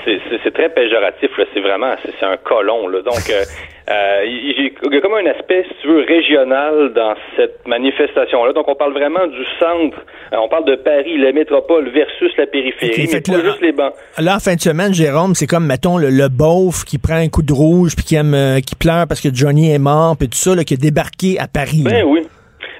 [0.06, 1.30] c'est très péjoratif.
[1.54, 2.88] C'est vraiment, c'est un colon.
[2.88, 3.02] Là.
[3.02, 3.44] Donc, euh,
[3.90, 8.54] euh, il y a comme un aspect, si tu veux, régional dans cette manifestation-là.
[8.54, 9.98] Donc, on parle vraiment du centre.
[10.34, 13.94] Euh, on parle de Paris, la métropole versus la périphérie, mais pas juste les bancs.
[14.18, 17.30] Là, en fin de semaine, Jérôme, c'est comme, mettons, le, le beauf qui prend un
[17.30, 20.38] coup de rouge puis qui aime, qui pleure parce que Johnny est mort puis tout
[20.38, 21.84] ça, là, qui est débarqué à Paris.
[21.84, 22.28] Ben oui.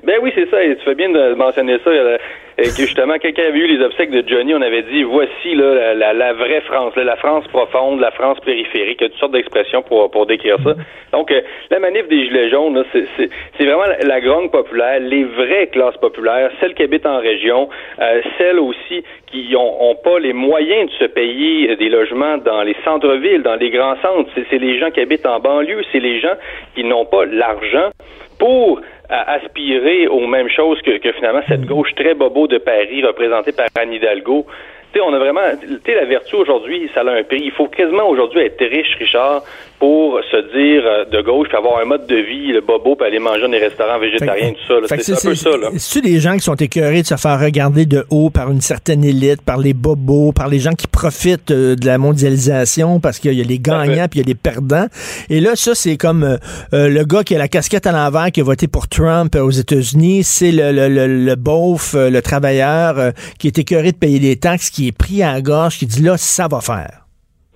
[0.08, 0.64] Ben oui, c'est ça.
[0.64, 1.90] Et tu fais bien de mentionner ça.
[1.90, 2.18] Euh,
[2.58, 5.94] et que justement, quelqu'un avait eu les obsèques de Johnny, on avait dit voici là,
[5.94, 9.34] la, la, vraie France, la France profonde, la France périphérique, il y a toutes sortes
[9.34, 10.74] d'expressions pour, pour décrire ça.
[11.12, 15.68] Donc, euh, la manif des Gilets jaunes, c'est vraiment la, la grogne populaire, les vraies
[15.68, 20.34] classes populaires, celles qui habitent en région, euh, celles aussi qui ont, ont, pas les
[20.34, 24.32] moyens de se payer des logements dans les centres-villes, dans les grands centres.
[24.50, 26.36] C'est les gens qui habitent en banlieue, c'est les gens
[26.74, 27.92] qui n'ont pas l'argent
[28.40, 33.52] pour aspirer aux mêmes choses que, que, finalement cette gauche très bobo de Paris représentée
[33.52, 34.46] par Anne Hidalgo
[34.94, 37.42] tu sais, on a vraiment, tu sais, la vertu aujourd'hui, ça a un prix.
[37.44, 39.44] Il faut quasiment aujourd'hui être riche, Richard,
[39.80, 43.06] pour se dire euh, de gauche, puis avoir un mode de vie, le bobo, puis
[43.06, 44.98] aller manger dans des restaurants végétariens, tout ça.
[44.98, 45.50] C'est un peu ça.
[45.78, 49.04] C'est des gens qui sont écœurés de se faire regarder de haut par une certaine
[49.04, 53.34] élite, par les bobos, par les gens qui profitent euh, de la mondialisation, parce qu'il
[53.34, 54.88] y a les gagnants, puis il y a les perdants?
[55.30, 56.38] Et là, ça, c'est comme euh,
[56.72, 60.24] le gars qui a la casquette à l'envers, qui a voté pour Trump aux États-Unis.
[60.24, 64.72] C'est le, le, le, le beauf, le travailleur, qui est écœuré de payer des taxes,
[64.72, 67.04] qui est pris à la gorge, qui dit là, ça va faire.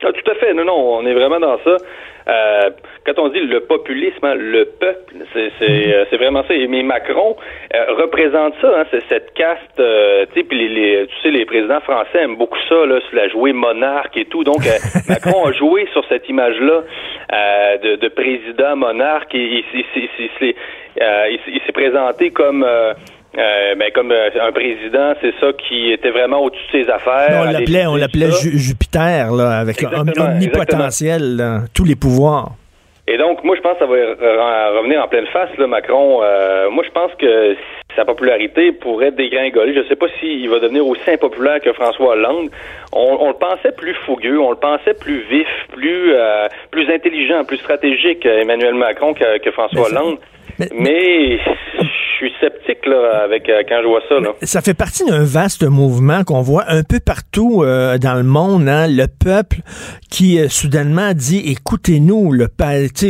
[0.03, 0.53] Ah, tout à fait.
[0.53, 1.77] Non, non, on est vraiment dans ça.
[2.31, 2.69] Euh,
[3.05, 6.53] quand on dit le populisme, hein, le peuple, c'est euh, c'est vraiment ça.
[6.69, 7.35] Mais Macron
[7.73, 9.75] euh, représente ça, hein, c'est cette caste.
[9.75, 13.53] tu sais, puis les, tu sais, les présidents français aiment beaucoup ça, là, la jouer
[13.53, 14.43] monarque et tout.
[14.43, 14.59] Donc
[15.09, 16.83] Macron a joué sur cette image-là
[17.83, 22.65] de, de, président monarque et il s'est présenté comme
[23.37, 27.43] euh, ben, comme euh, un président, c'est ça qui était vraiment au-dessus de ses affaires.
[27.47, 32.51] on l'appelait, on l'appelait Jupiter, là, avec omnipotentiel, tous les pouvoirs.
[33.07, 36.21] Et donc, moi, je pense que ça va revenir en pleine face, là, Macron.
[36.23, 37.55] Euh, moi, je pense que
[37.95, 39.73] sa popularité pourrait dégringoler.
[39.73, 42.49] Je ne sais pas s'il va devenir aussi impopulaire que François Hollande.
[42.93, 46.13] On, le pensait plus fougueux, on le pensait plus vif, plus
[46.69, 50.17] plus intelligent, plus stratégique, Emmanuel Macron, que, que François Hollande.
[50.73, 51.39] Mais,
[52.21, 54.19] suis sceptique là, avec euh, quand je vois ça.
[54.19, 54.33] Là.
[54.43, 58.67] Ça fait partie d'un vaste mouvement qu'on voit un peu partout euh, dans le monde.
[58.67, 59.57] Hein, le peuple
[60.09, 62.47] qui euh, soudainement dit écoutez-nous, le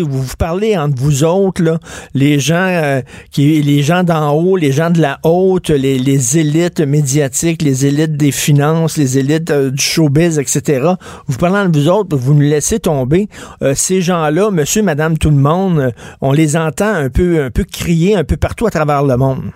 [0.03, 1.77] vous vous parlez entre vous autres, là,
[2.13, 6.79] les gens qui les gens d'en haut, les gens de la haute, les, les, élites
[6.79, 10.91] médiatiques, les élites des finances, les élites du showbiz, etc.
[11.27, 13.27] Vous parlez entre vous autres, vous nous laissez tomber.
[13.73, 18.15] ces gens-là, monsieur, madame, tout le monde, on les entend un peu un peu crier
[18.15, 19.51] un peu partout à travers le monde.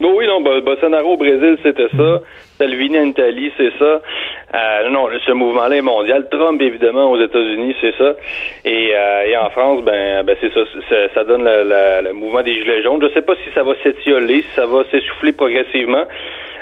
[0.00, 2.20] oui, non, Bolsonaro au Brésil, c'était ça.
[2.58, 4.00] Salvini en Italie, c'est ça.
[4.54, 6.28] Euh, non, ce mouvement-là est mondial.
[6.30, 8.14] Trump, évidemment, aux États-Unis, c'est ça.
[8.64, 10.60] Et, euh, en France, ben, ben c'est ça,
[11.14, 13.00] ça, donne le, mouvement des Gilets jaunes.
[13.00, 16.04] Je ne sais pas si ça va s'étioler, si ça va s'essouffler progressivement.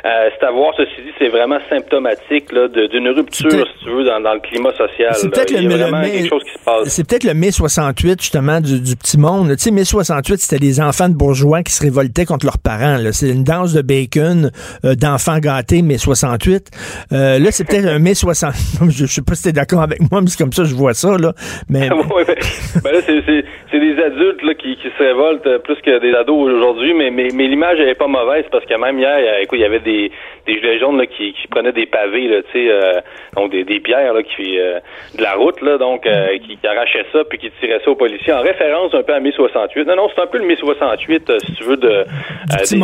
[0.04, 4.18] Euh, c'est à voir, ceci dit, c'est vraiment symptomatique d'une rupture, si tu veux, dans,
[4.18, 5.14] le climat social.
[5.14, 9.50] C'est peut-être le, C'est peut-être le mai 68, justement, du, petit monde.
[9.50, 12.98] Tu sais, mai 68, c'était des enfants de bourgeois qui se révoltaient contre leurs parents.
[13.12, 14.50] C'est une danse de bacon
[14.84, 16.70] euh, d'enfants gâtés, mai 68.
[17.12, 18.52] Euh, là, c'est peut-être un mai 60.
[18.90, 20.94] je, sais pas si t'es d'accord avec moi, mais c'est comme ça que je vois
[20.94, 21.32] ça, là.
[21.70, 21.88] Mais...
[22.84, 26.92] ben là, c'est des adultes là, qui, qui se révoltent plus que des ados aujourd'hui,
[26.92, 29.64] mais, mais, mais l'image, elle est pas mauvaise parce que même hier, écoute, il y
[29.64, 30.12] avait des des,
[30.46, 33.00] des gilets jaunes là, qui, qui prenaient des pavés, là, tu sais, euh,
[33.36, 34.80] donc des, des pierres là, qui euh,
[35.16, 37.94] de la route, là, donc euh, qui, qui, arrachaient ça puis qui tiraient ça aux
[37.94, 39.86] policiers en référence un peu à mai 68.
[39.86, 42.04] Non, non, c'est un peu le mai 68, si tu veux, de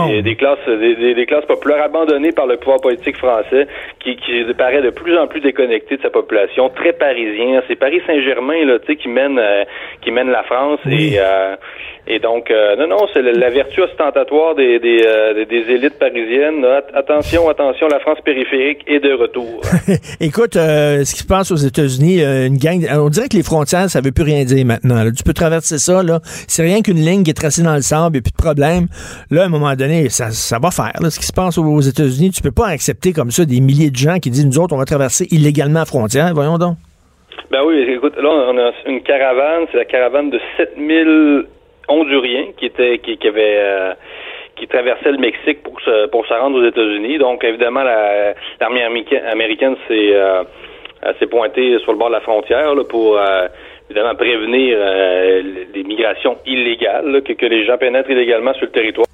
[0.08, 3.66] des, des, classes des, des, classes populaires abandonnées par le pouvoir politique français,
[4.00, 7.62] qui, qui paraît de plus en plus déconnecté de sa population, très parisien.
[7.66, 9.40] C'est Paris Saint-Germain là, tu sais, qui mène
[10.02, 11.18] qui mène la France et
[12.10, 16.64] et donc, euh, non, non, c'est la, vertu ostentatoire des, des, euh, des élites parisiennes.
[16.94, 19.60] Attention, attention, la France périphérique est de retour.
[20.20, 23.88] Écoute, euh, ce qui se passe aux États-Unis, une gang, on dirait que les frontières,
[23.88, 25.04] ça veut plus rien dire maintenant.
[25.16, 26.20] Tu peux traverser ça, là.
[26.22, 28.86] C'est rien qu'une ligne qui est tracée dans le sable, et plus de problème.
[29.30, 30.92] Là, à un moment donné, ça, ça va faire.
[31.00, 33.90] Là, ce qui se passe aux États-Unis, tu peux pas accepter comme ça des milliers
[33.90, 36.32] de gens qui disent, nous autres, on va traverser illégalement la frontière.
[36.34, 36.76] Voyons donc.
[37.50, 41.46] Ben oui, écoute, là, on a une caravane, c'est la caravane de 7000
[41.88, 43.94] hondurien qui était qui, qui avait euh,
[44.58, 47.18] qui traversait le Mexique pour se pour se rendre aux États-Unis.
[47.18, 47.82] Donc évidemment
[48.60, 50.44] l'armée américaine s'est euh,
[51.30, 53.48] pointée sur le bord de la frontière là, pour euh,
[53.90, 55.42] évidemment prévenir euh,
[55.74, 59.06] les migrations illégales, que, que les gens pénètrent illégalement sur le territoire.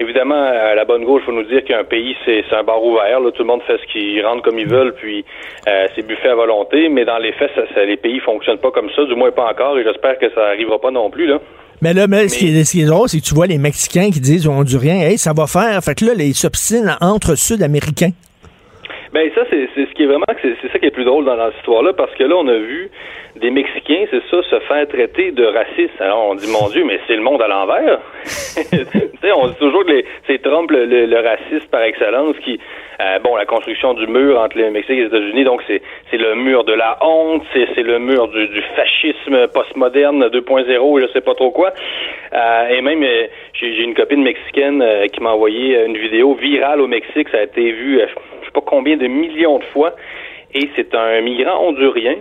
[0.00, 3.20] Évidemment, à la bonne gauche, faut nous dire qu'un pays, c'est un bar ouvert.
[3.20, 5.24] Là, tout le monde fait ce qu'il rentre comme ils veulent, puis
[5.68, 6.88] euh, c'est buffet à volonté.
[6.88, 9.78] Mais dans les faits, ça, les pays fonctionnent pas comme ça, du moins pas encore,
[9.78, 11.26] et j'espère que ça arrivera pas non plus.
[11.26, 11.38] Là.
[11.82, 13.58] Mais là, mais, Ce, qui est, ce, qui est, drôle, c'est que tu vois les
[13.58, 15.82] Mexicains qui disent aux Honduriens, hey, ça va faire.
[15.82, 18.12] Fait que là, ils s'obstinent entre Sud-Américains.
[19.12, 21.58] Ben ça, c'est ce qui est vraiment, c'est ça qui est plus drôle dans, cette
[21.58, 22.90] histoire-là, parce que là, on a vu
[23.36, 26.00] des Mexicains, c'est ça, se faire traiter de raciste.
[26.00, 28.00] Alors on dit, mon Dieu, mais c'est le monde à l'envers.
[29.36, 32.58] on dit toujours que c'est Trump le, raciste par excellence qui,
[33.00, 36.34] euh, bon, la construction du mur entre le Mexique et les États-Unis, donc c'est le
[36.34, 41.50] mur de la honte, c'est le mur du, fascisme postmoderne 2.0, je sais pas trop
[41.50, 41.72] quoi.
[42.32, 44.82] Euh, et même, euh, j'ai une copine mexicaine
[45.12, 48.96] qui m'a envoyé une vidéo virale au Mexique, ça a été vu, je pas combien
[48.96, 49.94] de millions de fois,
[50.54, 52.16] et c'est un migrant hondurien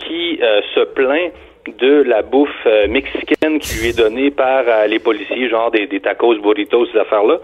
[0.00, 0.40] qui
[0.74, 1.32] se plaint
[1.78, 6.36] de la bouffe mexicaine qui lui est donnée par les policiers, genre des, des tacos,
[6.40, 7.38] burritos, ces affaires-là.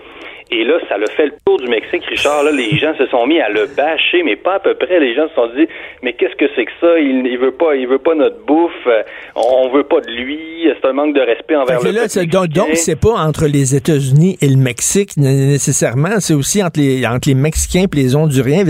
[0.52, 2.42] Et là, ça le fait le tour du Mexique, Richard.
[2.42, 5.00] Là, les gens se sont mis à le bâcher, mais pas à peu près.
[5.00, 5.66] Les gens se sont dit,
[6.02, 6.98] mais qu'est-ce que c'est que ça?
[6.98, 8.86] Il, il veut pas, il veut pas notre bouffe.
[9.34, 10.38] On, veut pas de lui.
[10.66, 14.36] C'est un manque de respect envers le là, donc, donc c'est pas entre les États-Unis
[14.42, 16.20] et le Mexique nécessairement.
[16.20, 18.64] C'est aussi entre les entre les Mexicains et les Honduriens.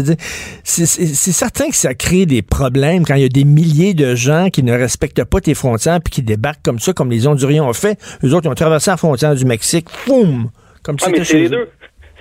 [0.62, 4.48] C'est certain que ça crée des problèmes quand il y a des milliers de gens
[4.52, 7.72] qui ne respectent pas tes frontières puis qui débarquent comme ça, comme les Honduriens ont
[7.72, 7.98] fait.
[8.22, 9.86] Les autres, ils ont traversé la frontière du Mexique.
[10.06, 10.50] Boum
[10.82, 11.68] comme ah, mais c'est les deux.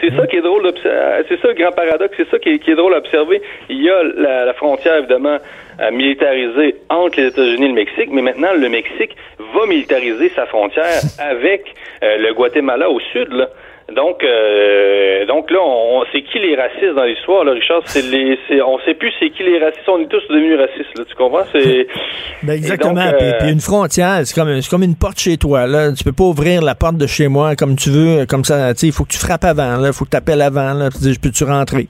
[0.01, 2.15] C'est ça qui est drôle C'est ça le grand paradoxe.
[2.17, 3.41] C'est ça qui est, drôle à observer.
[3.69, 5.37] Il y a la, frontière, évidemment,
[5.79, 9.15] euh, militarisée entre les États-Unis et le Mexique, mais maintenant, le Mexique
[9.53, 13.49] va militariser sa frontière avec euh, le Guatemala au sud, là.
[13.95, 17.81] Donc, euh, donc là, on, sait qui les racistes dans l'histoire, là, Richard.
[17.85, 19.87] C'est les, c'est, on sait plus c'est qui les racistes.
[19.87, 21.03] On est tous devenus racistes, là.
[21.07, 21.43] Tu comprends?
[21.51, 21.87] C'est
[22.43, 23.01] ben exactement.
[23.01, 25.67] Euh, puis, une frontière, c'est comme, c'est comme une porte chez toi.
[25.67, 28.73] Là, tu peux pas ouvrir la porte de chez moi comme tu veux, comme ça.
[28.73, 29.77] Tu il faut que tu frappes avant.
[29.77, 30.73] Là, il faut que tu appelles avant.
[30.73, 31.87] Là, tu dis, peux-tu rentrer?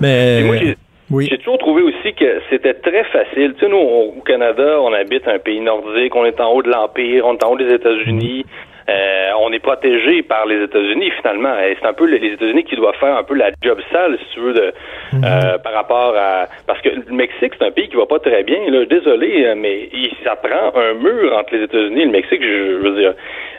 [0.00, 0.76] Mais moi, j'ai,
[1.10, 1.28] oui.
[1.30, 3.54] J'ai toujours trouvé aussi que c'était très facile.
[3.58, 6.70] Tu sais, nous, au Canada, on habite un pays nordique, on est en haut de
[6.70, 8.44] l'Empire, on est en haut des États-Unis.
[8.88, 11.58] Euh, on est protégé par les États-Unis finalement.
[11.58, 14.34] Et c'est un peu les États-Unis qui doivent faire un peu la job sale, si
[14.34, 14.72] tu veux, de,
[15.12, 15.24] mhm.
[15.24, 18.42] euh, par rapport à parce que le Mexique c'est un pays qui va pas très
[18.42, 18.58] bien.
[18.68, 18.84] Là.
[18.84, 19.88] Désolé, euh, mais
[20.22, 22.42] ça prend un mur entre les États-Unis et le Mexique.
[22.42, 23.14] Je, veux dire,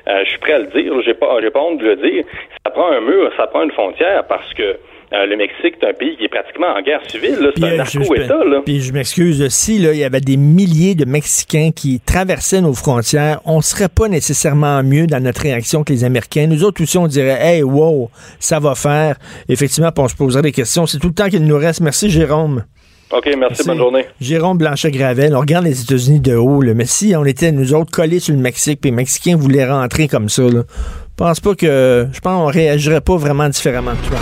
[0.07, 0.93] je suis prêt à le dire.
[1.03, 2.23] J'ai pas, j'ai pas honte de le dire.
[2.63, 4.77] Ça prend un mur, ça prend une frontière parce que
[5.13, 7.51] euh, le Mexique, c'est un pays qui est pratiquement en guerre civile.
[7.55, 8.39] C'est un euh, narco-État.
[8.65, 12.73] Puis je m'excuse, si là, il y avait des milliers de Mexicains qui traversaient nos
[12.73, 16.47] frontières, on serait pas nécessairement mieux dans notre réaction que les Américains.
[16.47, 19.17] Nous autres aussi, on dirait, hey, wow, ça va faire.
[19.47, 20.85] Effectivement, on se poserait des questions.
[20.85, 21.81] C'est tout le temps qu'il nous reste.
[21.81, 22.63] Merci, Jérôme.
[23.11, 24.05] OK, merci, bonne journée.
[24.19, 27.91] Jérôme Blanchet-Gravel, on regarde les États-Unis de haut, là, mais si on était, nous autres,
[27.91, 31.55] collés sur le Mexique, puis les Mexicains voulaient rentrer comme ça, là, je pense pas
[31.55, 34.19] que, je pense qu'on réagirait pas vraiment différemment de toi.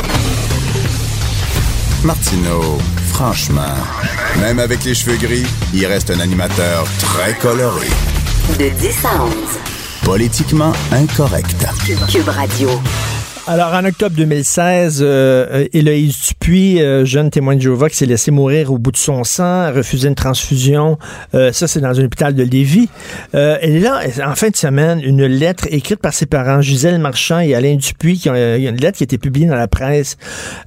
[2.04, 2.78] Martineau,
[3.08, 3.62] franchement,
[4.42, 7.88] même avec les cheveux gris, il reste un animateur très coloré.
[8.60, 9.34] De 10 à 11.
[10.04, 11.66] Politiquement incorrect.
[12.12, 12.70] Cube Radio.
[13.46, 18.32] Alors, en octobre 2016, euh, euh, Dupuis, euh, jeune témoin de Jéhovah qui s'est laissé
[18.32, 20.98] mourir au bout de son sang, refusé une transfusion.
[21.36, 22.88] Euh, ça, c'est dans un hôpital de Lévis.
[23.34, 27.42] elle est là, en fin de semaine, une lettre écrite par ses parents, Gisèle Marchand
[27.42, 30.16] et Alain Dupuis, qui ont, a une lettre qui a été publiée dans la presse.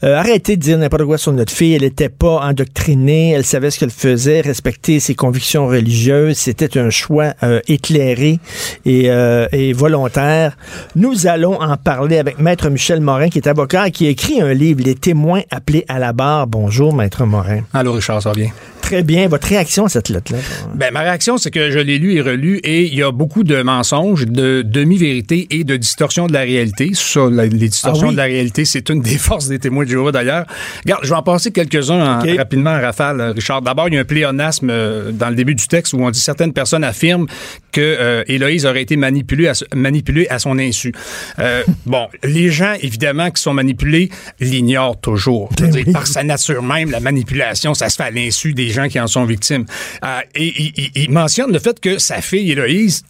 [0.03, 1.73] arrêtez de dire n'importe quoi sur notre fille.
[1.73, 3.31] Elle n'était pas endoctrinée.
[3.31, 6.37] Elle savait ce qu'elle faisait, respecter ses convictions religieuses.
[6.37, 7.33] C'était un choix
[7.69, 8.39] éclairé
[8.85, 10.59] et, et volontaire.
[10.95, 14.53] Nous allons en parler avec Maître Michel Morin, qui est avocat, qui a écrit un
[14.53, 16.47] livre, Les témoins appelés à la barre.
[16.47, 17.61] Bonjour, Maître Morin.
[17.73, 18.51] Allô, Richard, ça va bien?
[18.87, 19.27] Très bien.
[19.27, 20.39] Votre réaction à cette lettre-là?
[20.77, 23.43] Ben, ma réaction, c'est que je l'ai lu et relu et il y a beaucoup
[23.43, 26.93] de mensonges, de demi-vérités et de distorsions de la réalité.
[26.95, 30.13] Ça, les distorsions ah de la réalité, c'est une des forces des témoins de Jéhovah,
[30.13, 30.47] d'ailleurs.
[30.85, 33.61] Regarde, je vais en passer quelques-uns rapidement en rafale, Richard.
[33.61, 36.21] D'abord, il y a un pléonasme euh, dans le début du texte où on dit
[36.21, 37.27] certaines personnes affirment
[37.73, 40.93] que euh, Héloïse aurait été manipulée à, manipulée à son insu.
[41.41, 45.51] Euh, bon, les gens, évidemment, qui sont manipulés l'ignorent toujours.
[45.59, 48.89] Ben dire, par sa nature même, la manipulation, ça se fait à l'insu des gens
[48.89, 49.65] qui en sont victimes.
[50.05, 53.05] Euh, et il, mentionne le fait que sa fille Héloïse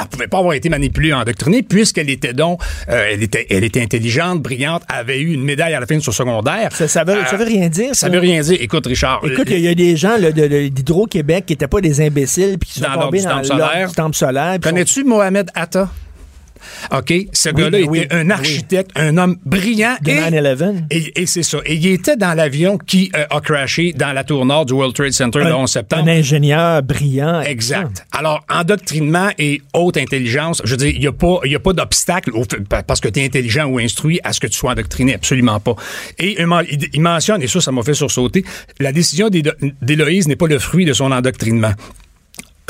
[0.00, 3.82] elle pouvait pas avoir été manipulée, endoctrinée, puisqu'elle était donc, euh, elle était, elle était
[3.82, 6.70] intelligente, brillante, avait eu une médaille à la fin de son secondaire.
[6.72, 7.94] Ça, ça, veut, ça veut rien dire.
[7.94, 8.56] Ça, veut rien dire.
[8.60, 9.20] Écoute, Richard.
[9.24, 12.86] Écoute, il y a des gens d'Hydro-Québec qui n'étaient pas des imbéciles puis qui sont
[12.92, 14.58] tombés dans le temple solaire.
[14.60, 15.88] Connais-tu Mohamed Atta?
[16.92, 17.12] OK?
[17.32, 19.96] Ce gars-là était un architecte, un homme brillant.
[20.02, 20.84] De 9-11.
[20.90, 21.58] Et, c'est ça.
[21.64, 24.94] Et il était dans l'avion qui euh, a crashé dans la tour nord du World
[24.94, 26.04] Trade Center le 11 septembre.
[26.04, 27.42] Un ingénieur brillant.
[27.42, 28.06] Exact.
[28.12, 32.32] Alors, endoctrinement et haute intelligence, je veux dire, il n'y a pas, a pas d'obstacle
[32.86, 35.14] parce que tu es intelligent ou instruit à ce que tu sois endoctriné.
[35.14, 35.74] Absolument pas.
[36.18, 38.44] Et il mentionne, et ça, ça m'a fait sursauter,
[38.78, 41.72] la décision d'Héloïse n'est pas le fruit de son endoctrinement.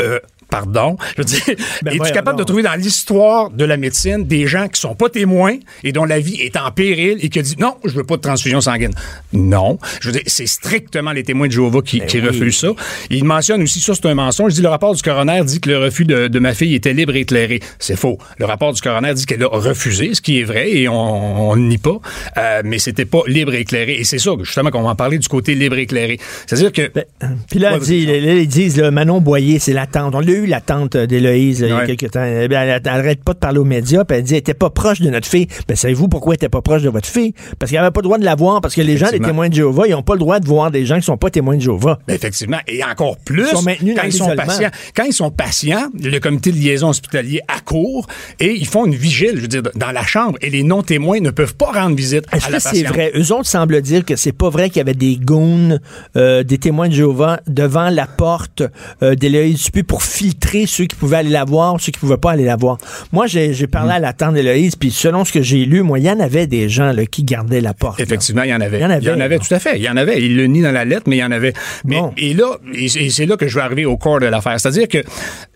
[0.00, 0.18] Euh,
[0.50, 0.96] Pardon.
[1.16, 1.40] Je veux dire,
[1.82, 5.08] Ben es-tu capable de trouver dans l'histoire de la médecine des gens qui sont pas
[5.08, 8.04] témoins et dont la vie est en péril et qui a dit non, je veux
[8.04, 8.92] pas de transfusion sanguine?
[9.32, 9.78] Non.
[10.00, 12.68] Je veux dire, c'est strictement les témoins de Jéhovah qui, qui refusent ça.
[13.10, 15.70] Il mentionne aussi, ça c'est un mensonge, il dit le rapport du coroner dit que
[15.70, 17.60] le refus de, de ma fille était libre et éclairé.
[17.78, 18.18] C'est faux.
[18.38, 21.68] Le rapport du coroner dit qu'elle a refusé, ce qui est vrai et on ne
[21.68, 22.00] nie pas,
[22.38, 23.94] euh, mais c'était pas libre et éclairé.
[23.94, 26.18] Et c'est ça, justement, qu'on va en parler du côté libre et éclairé.
[26.46, 26.90] C'est-à-dire que...
[26.92, 27.04] Ben,
[27.48, 30.14] Puis là, Ouais, elle dit- là, ils disent, là, Manon Boyer, c'est la tante.
[30.14, 32.24] On l'a eu, la tante d'Éloïse, là, il y a quelques temps.
[32.24, 35.00] Eh Elle n'arrête pas de parler aux médias, puis elle dit, elle était pas proche
[35.00, 35.46] de notre fille.
[35.68, 37.34] Ben, savez-vous pourquoi elle était pas proche de votre fille?
[37.58, 39.48] Parce qu'elle avait pas le droit de la voir, parce que les gens, les témoins
[39.48, 41.56] de Jéhovah, ils ont pas le droit de voir des gens qui sont pas témoins
[41.56, 41.98] de Jéhovah.
[42.06, 44.70] Ben, effectivement, et encore plus Ils sont maintenus quand ils sont patients.
[44.94, 48.06] Quand ils sont patients, le comité de liaison hospitalier accourt
[48.38, 51.30] et ils font une vigile, je veux dire, dans la chambre, et les non-témoins ne
[51.30, 52.94] peuvent pas rendre visite à la que c'est patiente.
[52.94, 53.12] vrai?
[53.14, 55.78] Eux autres semblent dire que c'est pas vrai qu'il y avait des goons,
[56.16, 58.62] euh, des témoins de Jéhovah devant la porte
[59.02, 62.32] euh, d'Éloïse Dupuis pour filtrer ceux qui pouvaient aller la voir, ceux qui pouvaient pas
[62.32, 62.78] aller la voir.
[63.12, 66.04] Moi, j'ai parlé à la tante d'Éloïse, puis selon ce que j'ai lu, moi, il
[66.04, 68.00] y en avait des gens là, qui gardaient la porte.
[68.00, 68.78] Effectivement, il y en avait.
[68.78, 69.76] Il y en avait, tout à fait.
[69.76, 70.22] Il y en avait.
[70.22, 71.52] Il le nie dans la lettre, mais il y en avait.
[71.84, 72.12] Mais, Bon.
[72.16, 74.58] Et là, et c'est là que je vais arriver au corps de l'affaire.
[74.58, 74.98] C'est-à-dire que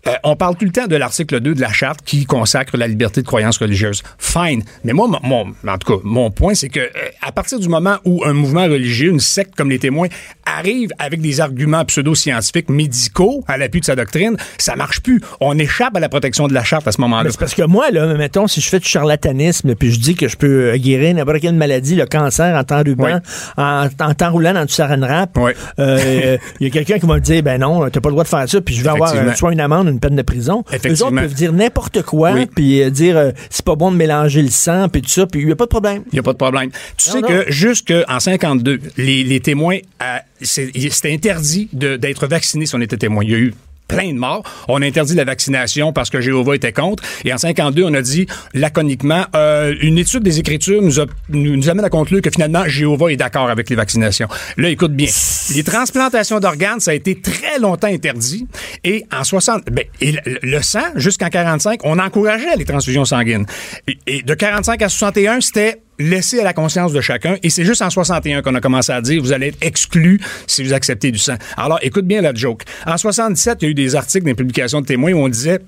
[0.07, 2.87] euh, on parle tout le temps de l'article 2 de la charte qui consacre la
[2.87, 4.03] liberté de croyance religieuse.
[4.19, 4.63] Fine.
[4.85, 6.89] Mais moi, mon, en tout cas, mon point, c'est que euh,
[7.23, 10.09] à partir du moment où un mouvement religieux, une secte comme les témoins,
[10.45, 15.21] arrive avec des arguments pseudo-scientifiques médicaux à l'appui de sa doctrine, ça marche plus.
[15.41, 17.31] On échappe à la protection de la charte à ce moment-là.
[17.31, 20.29] C'est parce que moi, là, mettons, si je fais du charlatanisme, puis je dis que
[20.29, 23.13] je peux euh, guérir n'importe quelle maladie, le cancer, en temps ruban, Oui.
[23.57, 25.53] en, en temps roulant dans du saran wrap, Oui.
[25.79, 28.25] euh, il y a quelqu'un qui va me dire, ben non, t'as pas le droit
[28.25, 30.65] de faire ça, puis je vais avoir soit une amende, une peine de prison.
[30.71, 31.07] Eux Effectivement.
[31.09, 32.47] autres peuvent dire n'importe quoi, Oui.
[32.47, 35.41] puis euh, dire, euh, c'est pas bon de mélanger le sang, puis tout ça, puis
[35.43, 36.03] il y a pas de problème.
[36.13, 36.71] Il n'y a pas de problème.
[36.97, 37.29] Tu Non, sais non.
[37.29, 43.25] que jusqu'en 52, les, les témoins, euh, c'était interdit d'être vacciné si on était témoin.
[43.25, 43.55] Il y a eu
[43.89, 44.43] plein de morts.
[44.69, 47.03] On a interdit la vaccination parce que Jéhovah était contre.
[47.25, 51.69] Et en 52, on a dit laconiquement, euh, une étude des Écritures nous, a- nous,
[51.69, 54.29] amène à conclure que finalement, Jéhovah est d'accord avec les vaccinations.
[54.57, 55.09] Là, écoute bien.
[55.55, 58.47] Les transplantations d'organes, ça a été très longtemps interdit.
[58.85, 63.47] Et en 60, ben, et le, le sang, jusqu'en 45, on encourageait les transfusions sanguines.
[63.87, 67.37] Et, et de 45 à 61, c'était laissé à la conscience de chacun.
[67.43, 70.63] Et c'est juste en 61 qu'on a commencé à dire vous allez être exclu si
[70.63, 71.37] vous acceptez du sang.
[71.57, 72.63] Alors, écoute bien la joke.
[72.87, 75.61] En 77, il y a eu des articles, des publications de témoins où on disait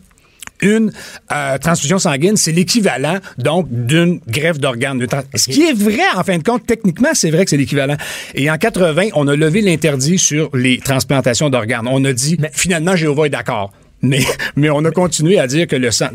[0.63, 0.93] une
[1.33, 5.05] euh, transfusion sanguine, c'est l'équivalent donc d'une greffe d'organes.
[5.35, 7.97] Ce qui est vrai, en fin de compte, techniquement, c'est vrai que c'est l'équivalent.
[8.35, 11.87] Et en 80, on a levé l'interdit sur les transplantations d'organes.
[11.87, 13.73] On a dit, finalement, Jéhovah est d'accord.
[14.03, 14.21] Mais,
[14.57, 16.09] mais on a continué à dire que le sang...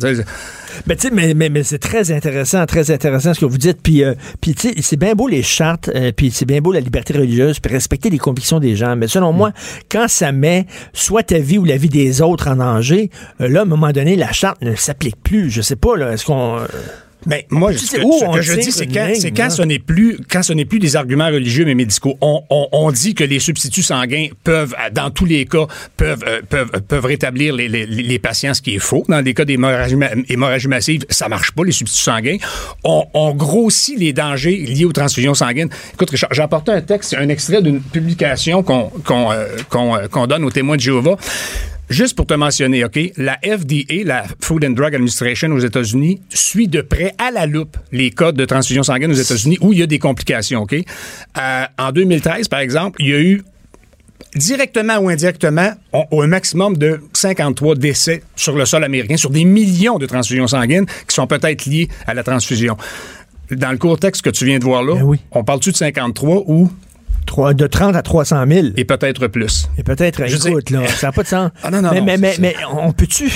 [0.87, 3.81] Ben, tu sais, mais, mais, mais c'est très intéressant, très intéressant ce que vous dites.
[3.81, 6.79] Puis, euh, tu sais, c'est bien beau les chartes, euh, puis c'est bien beau la
[6.79, 8.95] liberté religieuse, puis respecter les convictions des gens.
[8.95, 9.51] Mais selon moi,
[9.89, 13.09] quand ça met soit ta vie ou la vie des autres en danger,
[13.41, 15.49] euh, là, à un moment donné, la charte ne s'applique plus.
[15.49, 16.59] Je sais pas, là, est-ce qu'on...
[17.25, 19.49] Mais moi, Tu ce sais que, où ce on que je dis, c'est quand, ligne,
[19.49, 22.17] ce n'est plus, quand ce n'est plus des arguments religieux mais médicaux.
[22.21, 25.67] On, on, on dit que les substituts sanguins peuvent, euh, dans tous les cas,
[25.97, 29.03] peuvent, euh, peuvent, euh, peuvent rétablir les, les, les patients, ce qui est faux.
[29.07, 29.95] Dans les cas d'hémorragie
[30.29, 32.37] hémorragie massive, ça marche pas, les substituts sanguins.
[32.83, 35.69] On, on grossit les dangers liés aux transfusions sanguines.
[35.93, 40.07] Écoute, Richard, j'ai apporté un texte, un extrait d'une publication qu'on, qu'on, euh, qu'on, euh,
[40.07, 41.17] qu'on donne aux témoins de Jéhovah.
[41.91, 46.69] Juste pour te mentionner, OK, la FDA, la Food and Drug Administration aux États-Unis, suit
[46.69, 49.83] de près à la loupe les cas de transfusion sanguine aux États-Unis où il y
[49.83, 50.73] a des complications, OK?
[50.73, 53.43] Euh, en 2013, par exemple, il y a eu
[54.35, 59.43] directement ou indirectement, on- un maximum de 53 décès sur le sol américain, sur des
[59.43, 62.77] millions de transfusions sanguines qui sont peut-être liées à la transfusion.
[63.51, 65.17] Dans le court texte que tu viens de voir là, Ben oui.
[65.31, 66.71] on parle-tu de 53 ou
[67.53, 68.67] de 30 à 300 000?
[68.75, 69.69] et peut-être plus?
[69.77, 70.75] Et peut-être, écoute, sais.
[70.75, 71.51] là, ça n'a pas de sens.
[71.63, 73.31] Ah, non, non, mais, non, mais on peut-tu.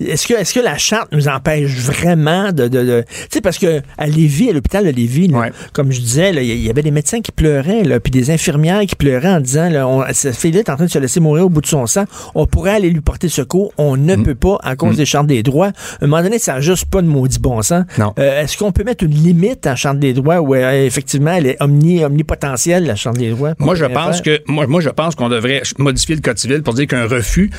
[0.00, 2.68] Est-ce que, est-ce que la charte nous empêche vraiment de.
[2.68, 5.52] de, de- tu sais, parce que à Lévis, à l'hôpital de Lévis, là, Ouais.
[5.72, 8.94] comme je disais, il y- avait des médecins qui pleuraient, là, puis des infirmières qui
[8.96, 11.48] pleuraient en disant là, on, cette fille-là est en train de se laisser mourir au
[11.48, 12.04] bout de son sang.
[12.34, 13.72] On pourrait aller lui porter secours.
[13.78, 15.68] On ne peut pas à cause des chartes des droits.
[16.00, 17.84] À un moment donné, ça n'a juste pas de maudit bon sens.
[17.98, 18.12] Non.
[18.18, 21.32] Euh, est-ce qu'on peut mettre une limite à la charte des droits où euh, effectivement
[21.32, 23.54] elle est omni, omnipotentielle, la charte des droits?
[23.58, 24.38] Moi, je pense faire?
[24.38, 27.50] que moi, moi, je pense qu'on devrait modifier le code civil pour dire qu'un refus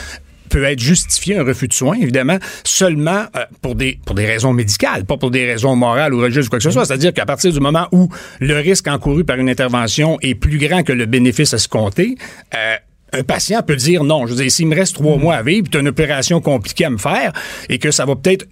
[0.49, 4.53] peut être justifié, un refus de soins, évidemment, seulement euh, pour des pour des raisons
[4.53, 6.85] médicales, pas pour des raisons morales ou religieuses ou quoi que ce soit.
[6.85, 10.83] C'est-à-dire qu'à partir du moment où le risque encouru par une intervention est plus grand
[10.83, 12.15] que le bénéfice à se compter,
[12.55, 12.75] euh,
[13.13, 14.25] un patient peut dire non.
[14.25, 16.41] Je veux dire, s'il me reste trois mois à vivre, puis tu as une opération
[16.41, 17.31] compliquée à me faire,
[17.69, 18.45] et que ça va peut-être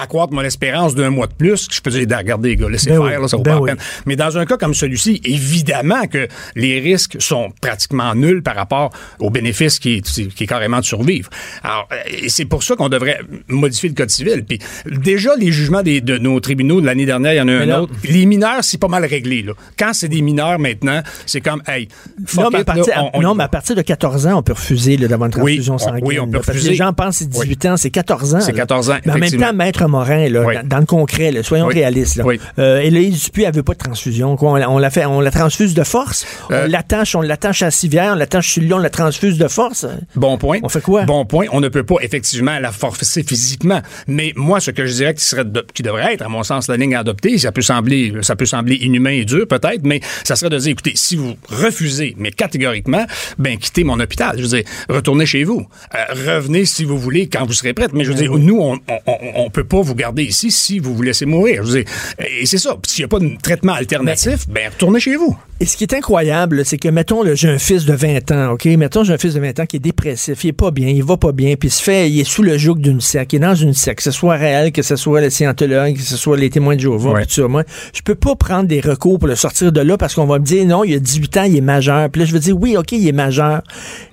[0.00, 2.96] accroître mon espérance d'un mois de plus, je peux dire, regardez, les gars, laissez Ben
[2.96, 3.70] faire, oui, là, ça vaut ben pas oui.
[3.70, 3.84] la peine.
[4.06, 8.90] Mais dans un cas comme celui-ci, évidemment que les risques sont pratiquement nuls par rapport
[9.20, 11.28] aux bénéfices qui est, qui est carrément de survivre.
[11.62, 14.44] Alors, euh, et c'est pour ça qu'on devrait modifier le Code civil.
[14.48, 17.52] Puis déjà, les jugements des- de nos tribunaux de l'année dernière, il y en a
[17.52, 17.92] Mais un là- autre.
[18.04, 19.42] Les mineurs, c'est pas mal réglé.
[19.42, 19.52] Là.
[19.78, 21.88] Quand c'est des mineurs maintenant, c'est comme, hey,
[22.36, 23.44] Non, mais à partir, on- on non, y mais va.
[23.44, 26.04] à partir de 14 ans, on peut refuser d'avoir une Oui, transfusion on- sanguine.
[26.06, 26.70] oui, on peut là, parce que refuser.
[26.70, 28.40] les gens pensent que c'est 18 ans, c'est 14 ans.
[28.40, 28.58] C'est là.
[28.58, 30.54] 14 ans, Mais en même temps, Maître Morin, là, Oui.
[30.56, 31.74] dans, dans le concret, là, soyons Oui.
[31.74, 32.16] réalistes.
[32.16, 32.24] Là.
[32.24, 32.38] Oui.
[32.58, 34.36] Euh, Héloïse Dupuis, elle veut pas de transfusion.
[34.36, 34.52] Quoi.
[34.52, 36.26] On, la- on la fait, on la transfuse de force.
[36.50, 39.38] Euh, on l'attache, on l'attache à civière, on l'attache sur le lion, on la transfuse
[39.38, 39.86] de force.
[40.16, 40.58] Bon point.
[40.62, 41.04] On fait quoi?
[41.04, 41.46] Bon point.
[41.52, 43.80] On ne peut pas effectivement la forcer physiquement.
[44.06, 46.68] Mais moi, ce que je dirais qui serait de- qui devrait être, à mon sens,
[46.68, 50.00] la ligne à adopter, ça peut sembler, ça peut sembler inhumain et dur peut-être, mais
[50.24, 53.04] ça serait de dire, écoutez, si vous refusez, mais catégoriquement,
[53.38, 54.36] ben quittez mon hôpital.
[54.36, 55.66] Je veux dire, retournez chez vous.
[55.94, 55.98] Euh,
[56.36, 57.92] revenez si vous voulez quand vous serez prête.
[57.92, 60.78] Mais je veux dire, nous, on, on, on- on peut pas vous garder ici si
[60.78, 61.62] vous vous laissez mourir.
[61.64, 61.92] Je veux dire,
[62.40, 62.76] et c'est ça.
[62.86, 65.36] S'il n'y a pas de traitement alternatif, ben retournez chez vous.
[65.60, 68.64] Et ce qui est incroyable, c'est que, mettons, j'ai un fils de 20 ans, OK?
[68.64, 71.04] Mettons, j'ai un fils de 20 ans qui est dépressif, il est pas bien, il
[71.04, 73.36] va pas bien, puis il se fait, il est sous le joug d'une secte, il
[73.36, 76.16] est dans une secte, que ce soit réel, que ce soit les scientologues, que ce
[76.16, 77.24] soit les témoins de Jéhovah, Ouais.
[77.26, 77.46] tout ça.
[77.48, 77.62] Moi,
[77.94, 80.44] je peux pas prendre des recours pour le sortir de là parce qu'on va me
[80.44, 82.10] dire, non, il a 18 ans, il est majeur.
[82.10, 83.62] Puis là, je veux dire, oui, OK, il est majeur.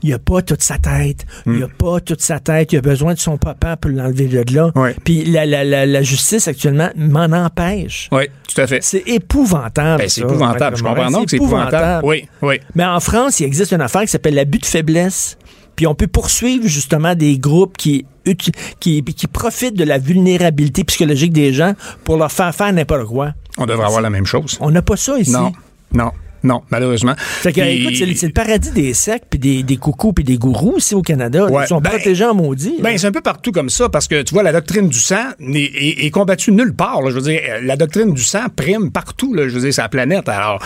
[0.04, 1.26] Il a pas toute sa tête.
[1.48, 2.72] Il a pas toute sa tête.
[2.74, 4.72] Il a besoin de son papa pour l'enlever de là.
[4.76, 4.96] Ouais.
[5.04, 8.08] Puis la, la, la, la justice, actuellement, m'en empêche.
[8.12, 8.84] Oui, tout à fait.
[8.84, 10.04] C'est épouvantable.
[10.04, 10.78] Ben, c'est épouvantable.
[10.78, 12.06] Je comprends donc que c'est épouvantable.
[12.06, 12.60] Oui, oui.
[12.76, 15.38] Mais en France, il existe une affaire qui s'appelle l'abus de faiblesse.
[15.76, 18.06] Puis on peut poursuivre justement des groupes qui,
[18.80, 21.74] qui, qui profitent de la vulnérabilité psychologique des gens
[22.04, 23.34] pour leur faire faire n'importe quoi.
[23.58, 24.58] On devrait avoir la même chose.
[24.60, 25.32] On n'a pas ça ici.
[25.32, 25.54] Non,
[25.94, 26.12] non,
[26.44, 27.14] non, malheureusement.
[27.18, 30.38] Fait que, Puis- écoute, c'est le- paradis des sectes, puis des, des coucous, puis des
[30.38, 31.46] gourous ici au Canada.
[31.48, 32.76] Ouais, Ils sont ben- protégés en maudit.
[32.82, 35.24] Ben, c'est un peu partout comme ça, parce que tu vois, la doctrine du sang
[35.40, 37.02] n'est- est, est combattue nulle part.
[37.02, 37.10] là.
[37.10, 39.34] Je veux dire, euh, la doctrine du sang prime partout.
[39.34, 40.30] Là, je veux dire, c'est la planète.
[40.30, 40.64] Alors,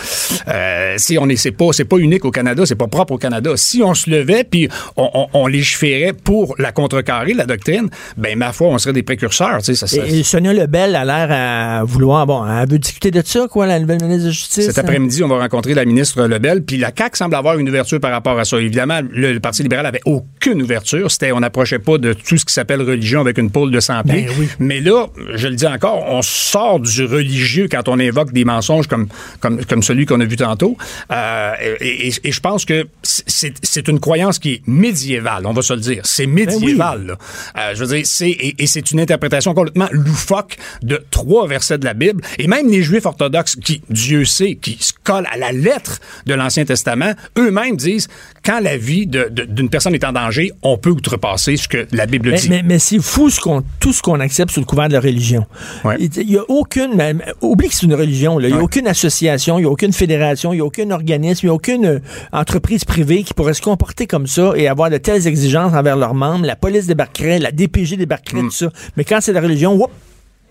[0.48, 3.18] euh, si on est, c'est pas, c'est pas unique au Canada, c'est pas propre au
[3.18, 3.52] Canada.
[3.56, 8.36] Si on se levait puis on, on, on légiférait pour la contrecarrer, la doctrine, ben
[8.38, 9.58] ma foi, on serait des précurseurs.
[9.58, 12.78] Tu sais, ça, ça- Et, et Sonia Lebel a l'air à vouloir, bon, elle veut
[12.78, 14.66] discuter de ça, quoi, la nouvelle ministre de Justice.
[14.66, 14.82] Cet hein?
[14.82, 18.10] après-midi, on va rencontrer la ministre Lebel, puis la CAQ semble avoir une ouverture par
[18.10, 18.58] rapport à ça.
[18.60, 21.10] Évidemment, le, le Parti libéral avait aucune ouverture.
[21.10, 24.02] C'était, on n'approchait pas de tout ce qui s'appelle religion avec une pôle de 100
[24.02, 24.22] pieds.
[24.26, 24.48] Ben oui.
[24.58, 28.88] Mais là, je le dis encore, on sort du religieux quand on invoque des mensonges
[28.88, 29.06] comme,
[29.40, 30.76] comme, comme celui qu'on a vu tantôt.
[31.10, 35.52] Euh, et, et- et je pense que c'est, c'est une croyance qui est médiévale, on
[35.52, 36.02] va se le dire.
[36.04, 37.06] C'est médiéval.
[37.06, 37.16] là.
[37.58, 41.78] Euh, je veux dire, c'est, et, et c'est une interprétation complètement loufoque de trois versets
[41.78, 42.22] de la Bible.
[42.38, 46.34] Et même les Juifs orthodoxes qui, Dieu sait, qui se collent à la lettre de
[46.34, 48.08] l'Ancien Testament, eux-mêmes disent,
[48.44, 52.30] quand la vie d'une personne est en danger, on peut outrepasser ce que la Bible
[52.30, 52.50] Mais, dit.
[52.50, 55.00] mais, mais c'est fou ce qu'on, tout ce qu'on accepte sous le couvert de la
[55.00, 55.46] religion.
[55.84, 55.96] Ouais.
[55.98, 57.02] Il n'y a aucune.
[57.40, 58.38] Oublie que c'est une religion.
[58.38, 58.48] là.
[58.48, 58.62] Il n'y a Ouais.
[58.64, 61.54] aucune association, il n'y a aucune fédération, il n'y a aucun organisme, il n'y a
[61.54, 61.98] aucune euh,
[62.32, 66.14] entreprise privée qui pourrait se comporter comme ça et avoir de telles exigences envers leurs
[66.14, 66.44] membres.
[66.46, 68.48] La police débarquerait, la DPG débarquerait, Hmm.
[68.48, 68.68] tout ça.
[68.96, 69.90] Mais quand c'est la religion, whoop,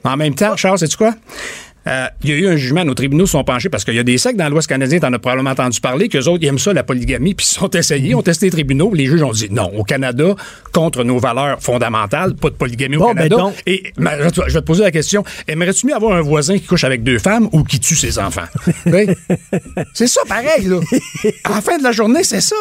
[0.06, 1.16] En même temps, Charles, sais-tu quoi?
[1.86, 4.04] Euh, Il y a eu un jugement, nos tribunaux sont penchés parce qu'il y a
[4.04, 6.72] des sectes dans l'Ouest canadien, t'en as probablement entendu parler, qu'eux autres ils aiment ça,
[6.74, 9.70] la polygamie, puis ils sont essayés, ont testé les tribunaux, les juges ont dit non,
[9.76, 10.36] au Canada,
[10.72, 13.36] contre nos valeurs fondamentales, pas de polygamie Bon, au ben Canada.
[13.36, 16.66] donc- Et ma- je vais te poser la question, aimerais-tu mieux avoir un voisin qui
[16.66, 18.48] couche avec deux femmes ou qui tue ses enfants?
[19.94, 20.80] C'est ça pareil, là.
[21.44, 22.56] À la fin de la journée, c'est ça.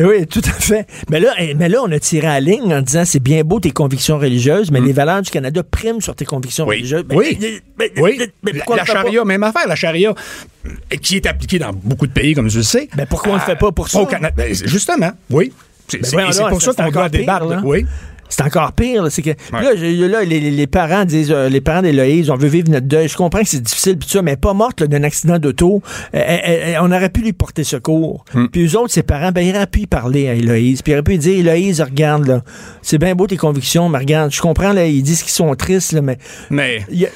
[0.00, 0.86] Eh Oui, tout à fait.
[1.10, 3.42] Mais là, eh, mais là, on a tiré à la ligne en disant c'est bien
[3.42, 6.68] beau tes convictions religieuses, mais les valeurs du Canada priment sur tes convictions Hmm.
[6.68, 6.76] Oui.
[6.76, 7.04] religieuses.
[7.08, 7.38] Mais- oui.
[7.40, 8.16] mais- mais- oui.
[8.42, 8.92] mais La, pourquoi la le pas?
[8.92, 10.10] charia, même affaire, la charia,
[10.66, 12.88] euh, qui est appliquée dans beaucoup de pays, comme tu le sais.
[12.96, 14.00] Ben, pourquoi on le Euh, fait pas pour ça?
[14.00, 14.34] Au Canada.
[14.36, 15.52] Ben, justement, oui.
[15.88, 17.46] C'est Ben pour ça qu'on doit débattre.
[17.46, 17.60] là.
[17.64, 17.84] Oui.
[18.28, 19.02] C'est encore pire.
[19.02, 22.70] là, C'est que là, là, les, parents disent, euh, les parents d'Héloïse, on veut vivre
[22.70, 23.08] notre deuil.
[23.08, 25.82] Je comprends que c'est difficile, pis ça, mais elle est pas morte d'un accident d'auto.
[26.14, 28.24] Euh, elle- on aurait pu lui porter secours.
[28.34, 28.46] Hmm.
[28.46, 30.82] Puis eux autres, ses parents, ben, ils auraient pu y parler à Héloïse.
[30.82, 32.42] Puis ils auraient pu lui dire, Héloïse, regarde, là,
[32.82, 35.92] c'est bien beau tes convictions, mais regarde, je comprends, là, ils disent qu'ils sont tristes,
[35.92, 36.18] là, mais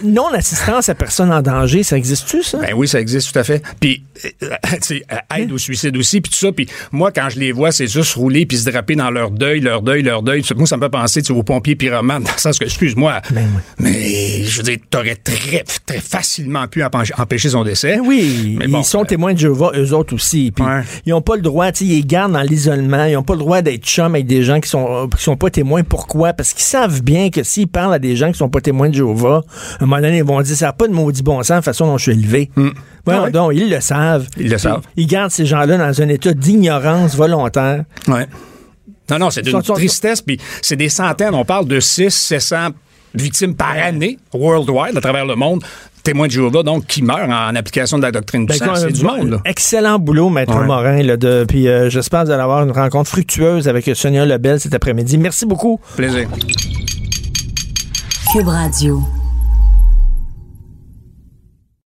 [0.02, 2.58] non-assistance à personne en danger, ça existe-tu, ça?
[2.58, 3.62] Ben oui, ça existe tout à fait.
[3.80, 4.28] Puis, euh,
[4.92, 6.52] euh, aide au suicide aussi, puis tout ça.
[6.52, 9.60] Puis moi, quand je les vois, c'est juste rouler puis se draper dans leur deuil,
[9.60, 10.42] leur deuil, leur deuil.
[10.56, 13.46] Moi, ça me fait penser sais, aux pompiers pyromanes, dans le sens que, excuse-moi, Ben
[13.78, 17.98] mais je veux dire, t'aurais très, très facilement pu empêcher- son décès.
[17.98, 20.52] Oui, Mais ils sont euh, témoins de Jéhovah, eux autres aussi.
[20.54, 20.64] Puis
[21.06, 23.04] ils n'ont pas le droit, ils gardent dans l'isolement.
[23.04, 25.50] Ils n'ont pas le droit d'être chum avec des gens qui sont qui sont pas
[25.50, 25.82] témoins.
[25.82, 26.32] Pourquoi?
[26.32, 28.94] Parce qu'ils savent bien que s'ils parlent à des gens qui sont pas témoins de
[28.94, 29.42] Jéhovah,
[29.80, 31.62] à un moment donné, ils vont dire, ça n'a pas de maudit bon sens, la
[31.62, 32.50] façon dont je suis élevé.
[33.04, 34.26] Voyons Ah donc, ils le savent.
[34.38, 34.82] Ils le savent.
[34.96, 37.84] Ils gardent ces gens-là dans un état d'ignorance volontaire.
[38.08, 38.26] Ouais.
[39.12, 41.34] Non, non, c'est d'une tristesse, puis c'est des centaines.
[41.34, 42.68] On parle de 6, 700
[43.14, 45.62] victimes par année, worldwide, à travers le monde,
[46.02, 48.74] témoins de Jéhovah, donc, qui meurent en application de la doctrine du Ben, sang.
[48.74, 49.36] C'est du monde, là.
[49.44, 50.64] Excellent boulot, Maître Ouais.
[50.66, 51.02] Morin.
[51.02, 54.58] Là, de, puis euh, j'espère que vous allez avoir une rencontre fructueuse avec Sonia Lebel
[54.60, 55.18] cet après-midi.
[55.18, 55.78] Merci beaucoup.
[55.96, 56.26] Plaisir.
[58.32, 59.02] Cube Radio.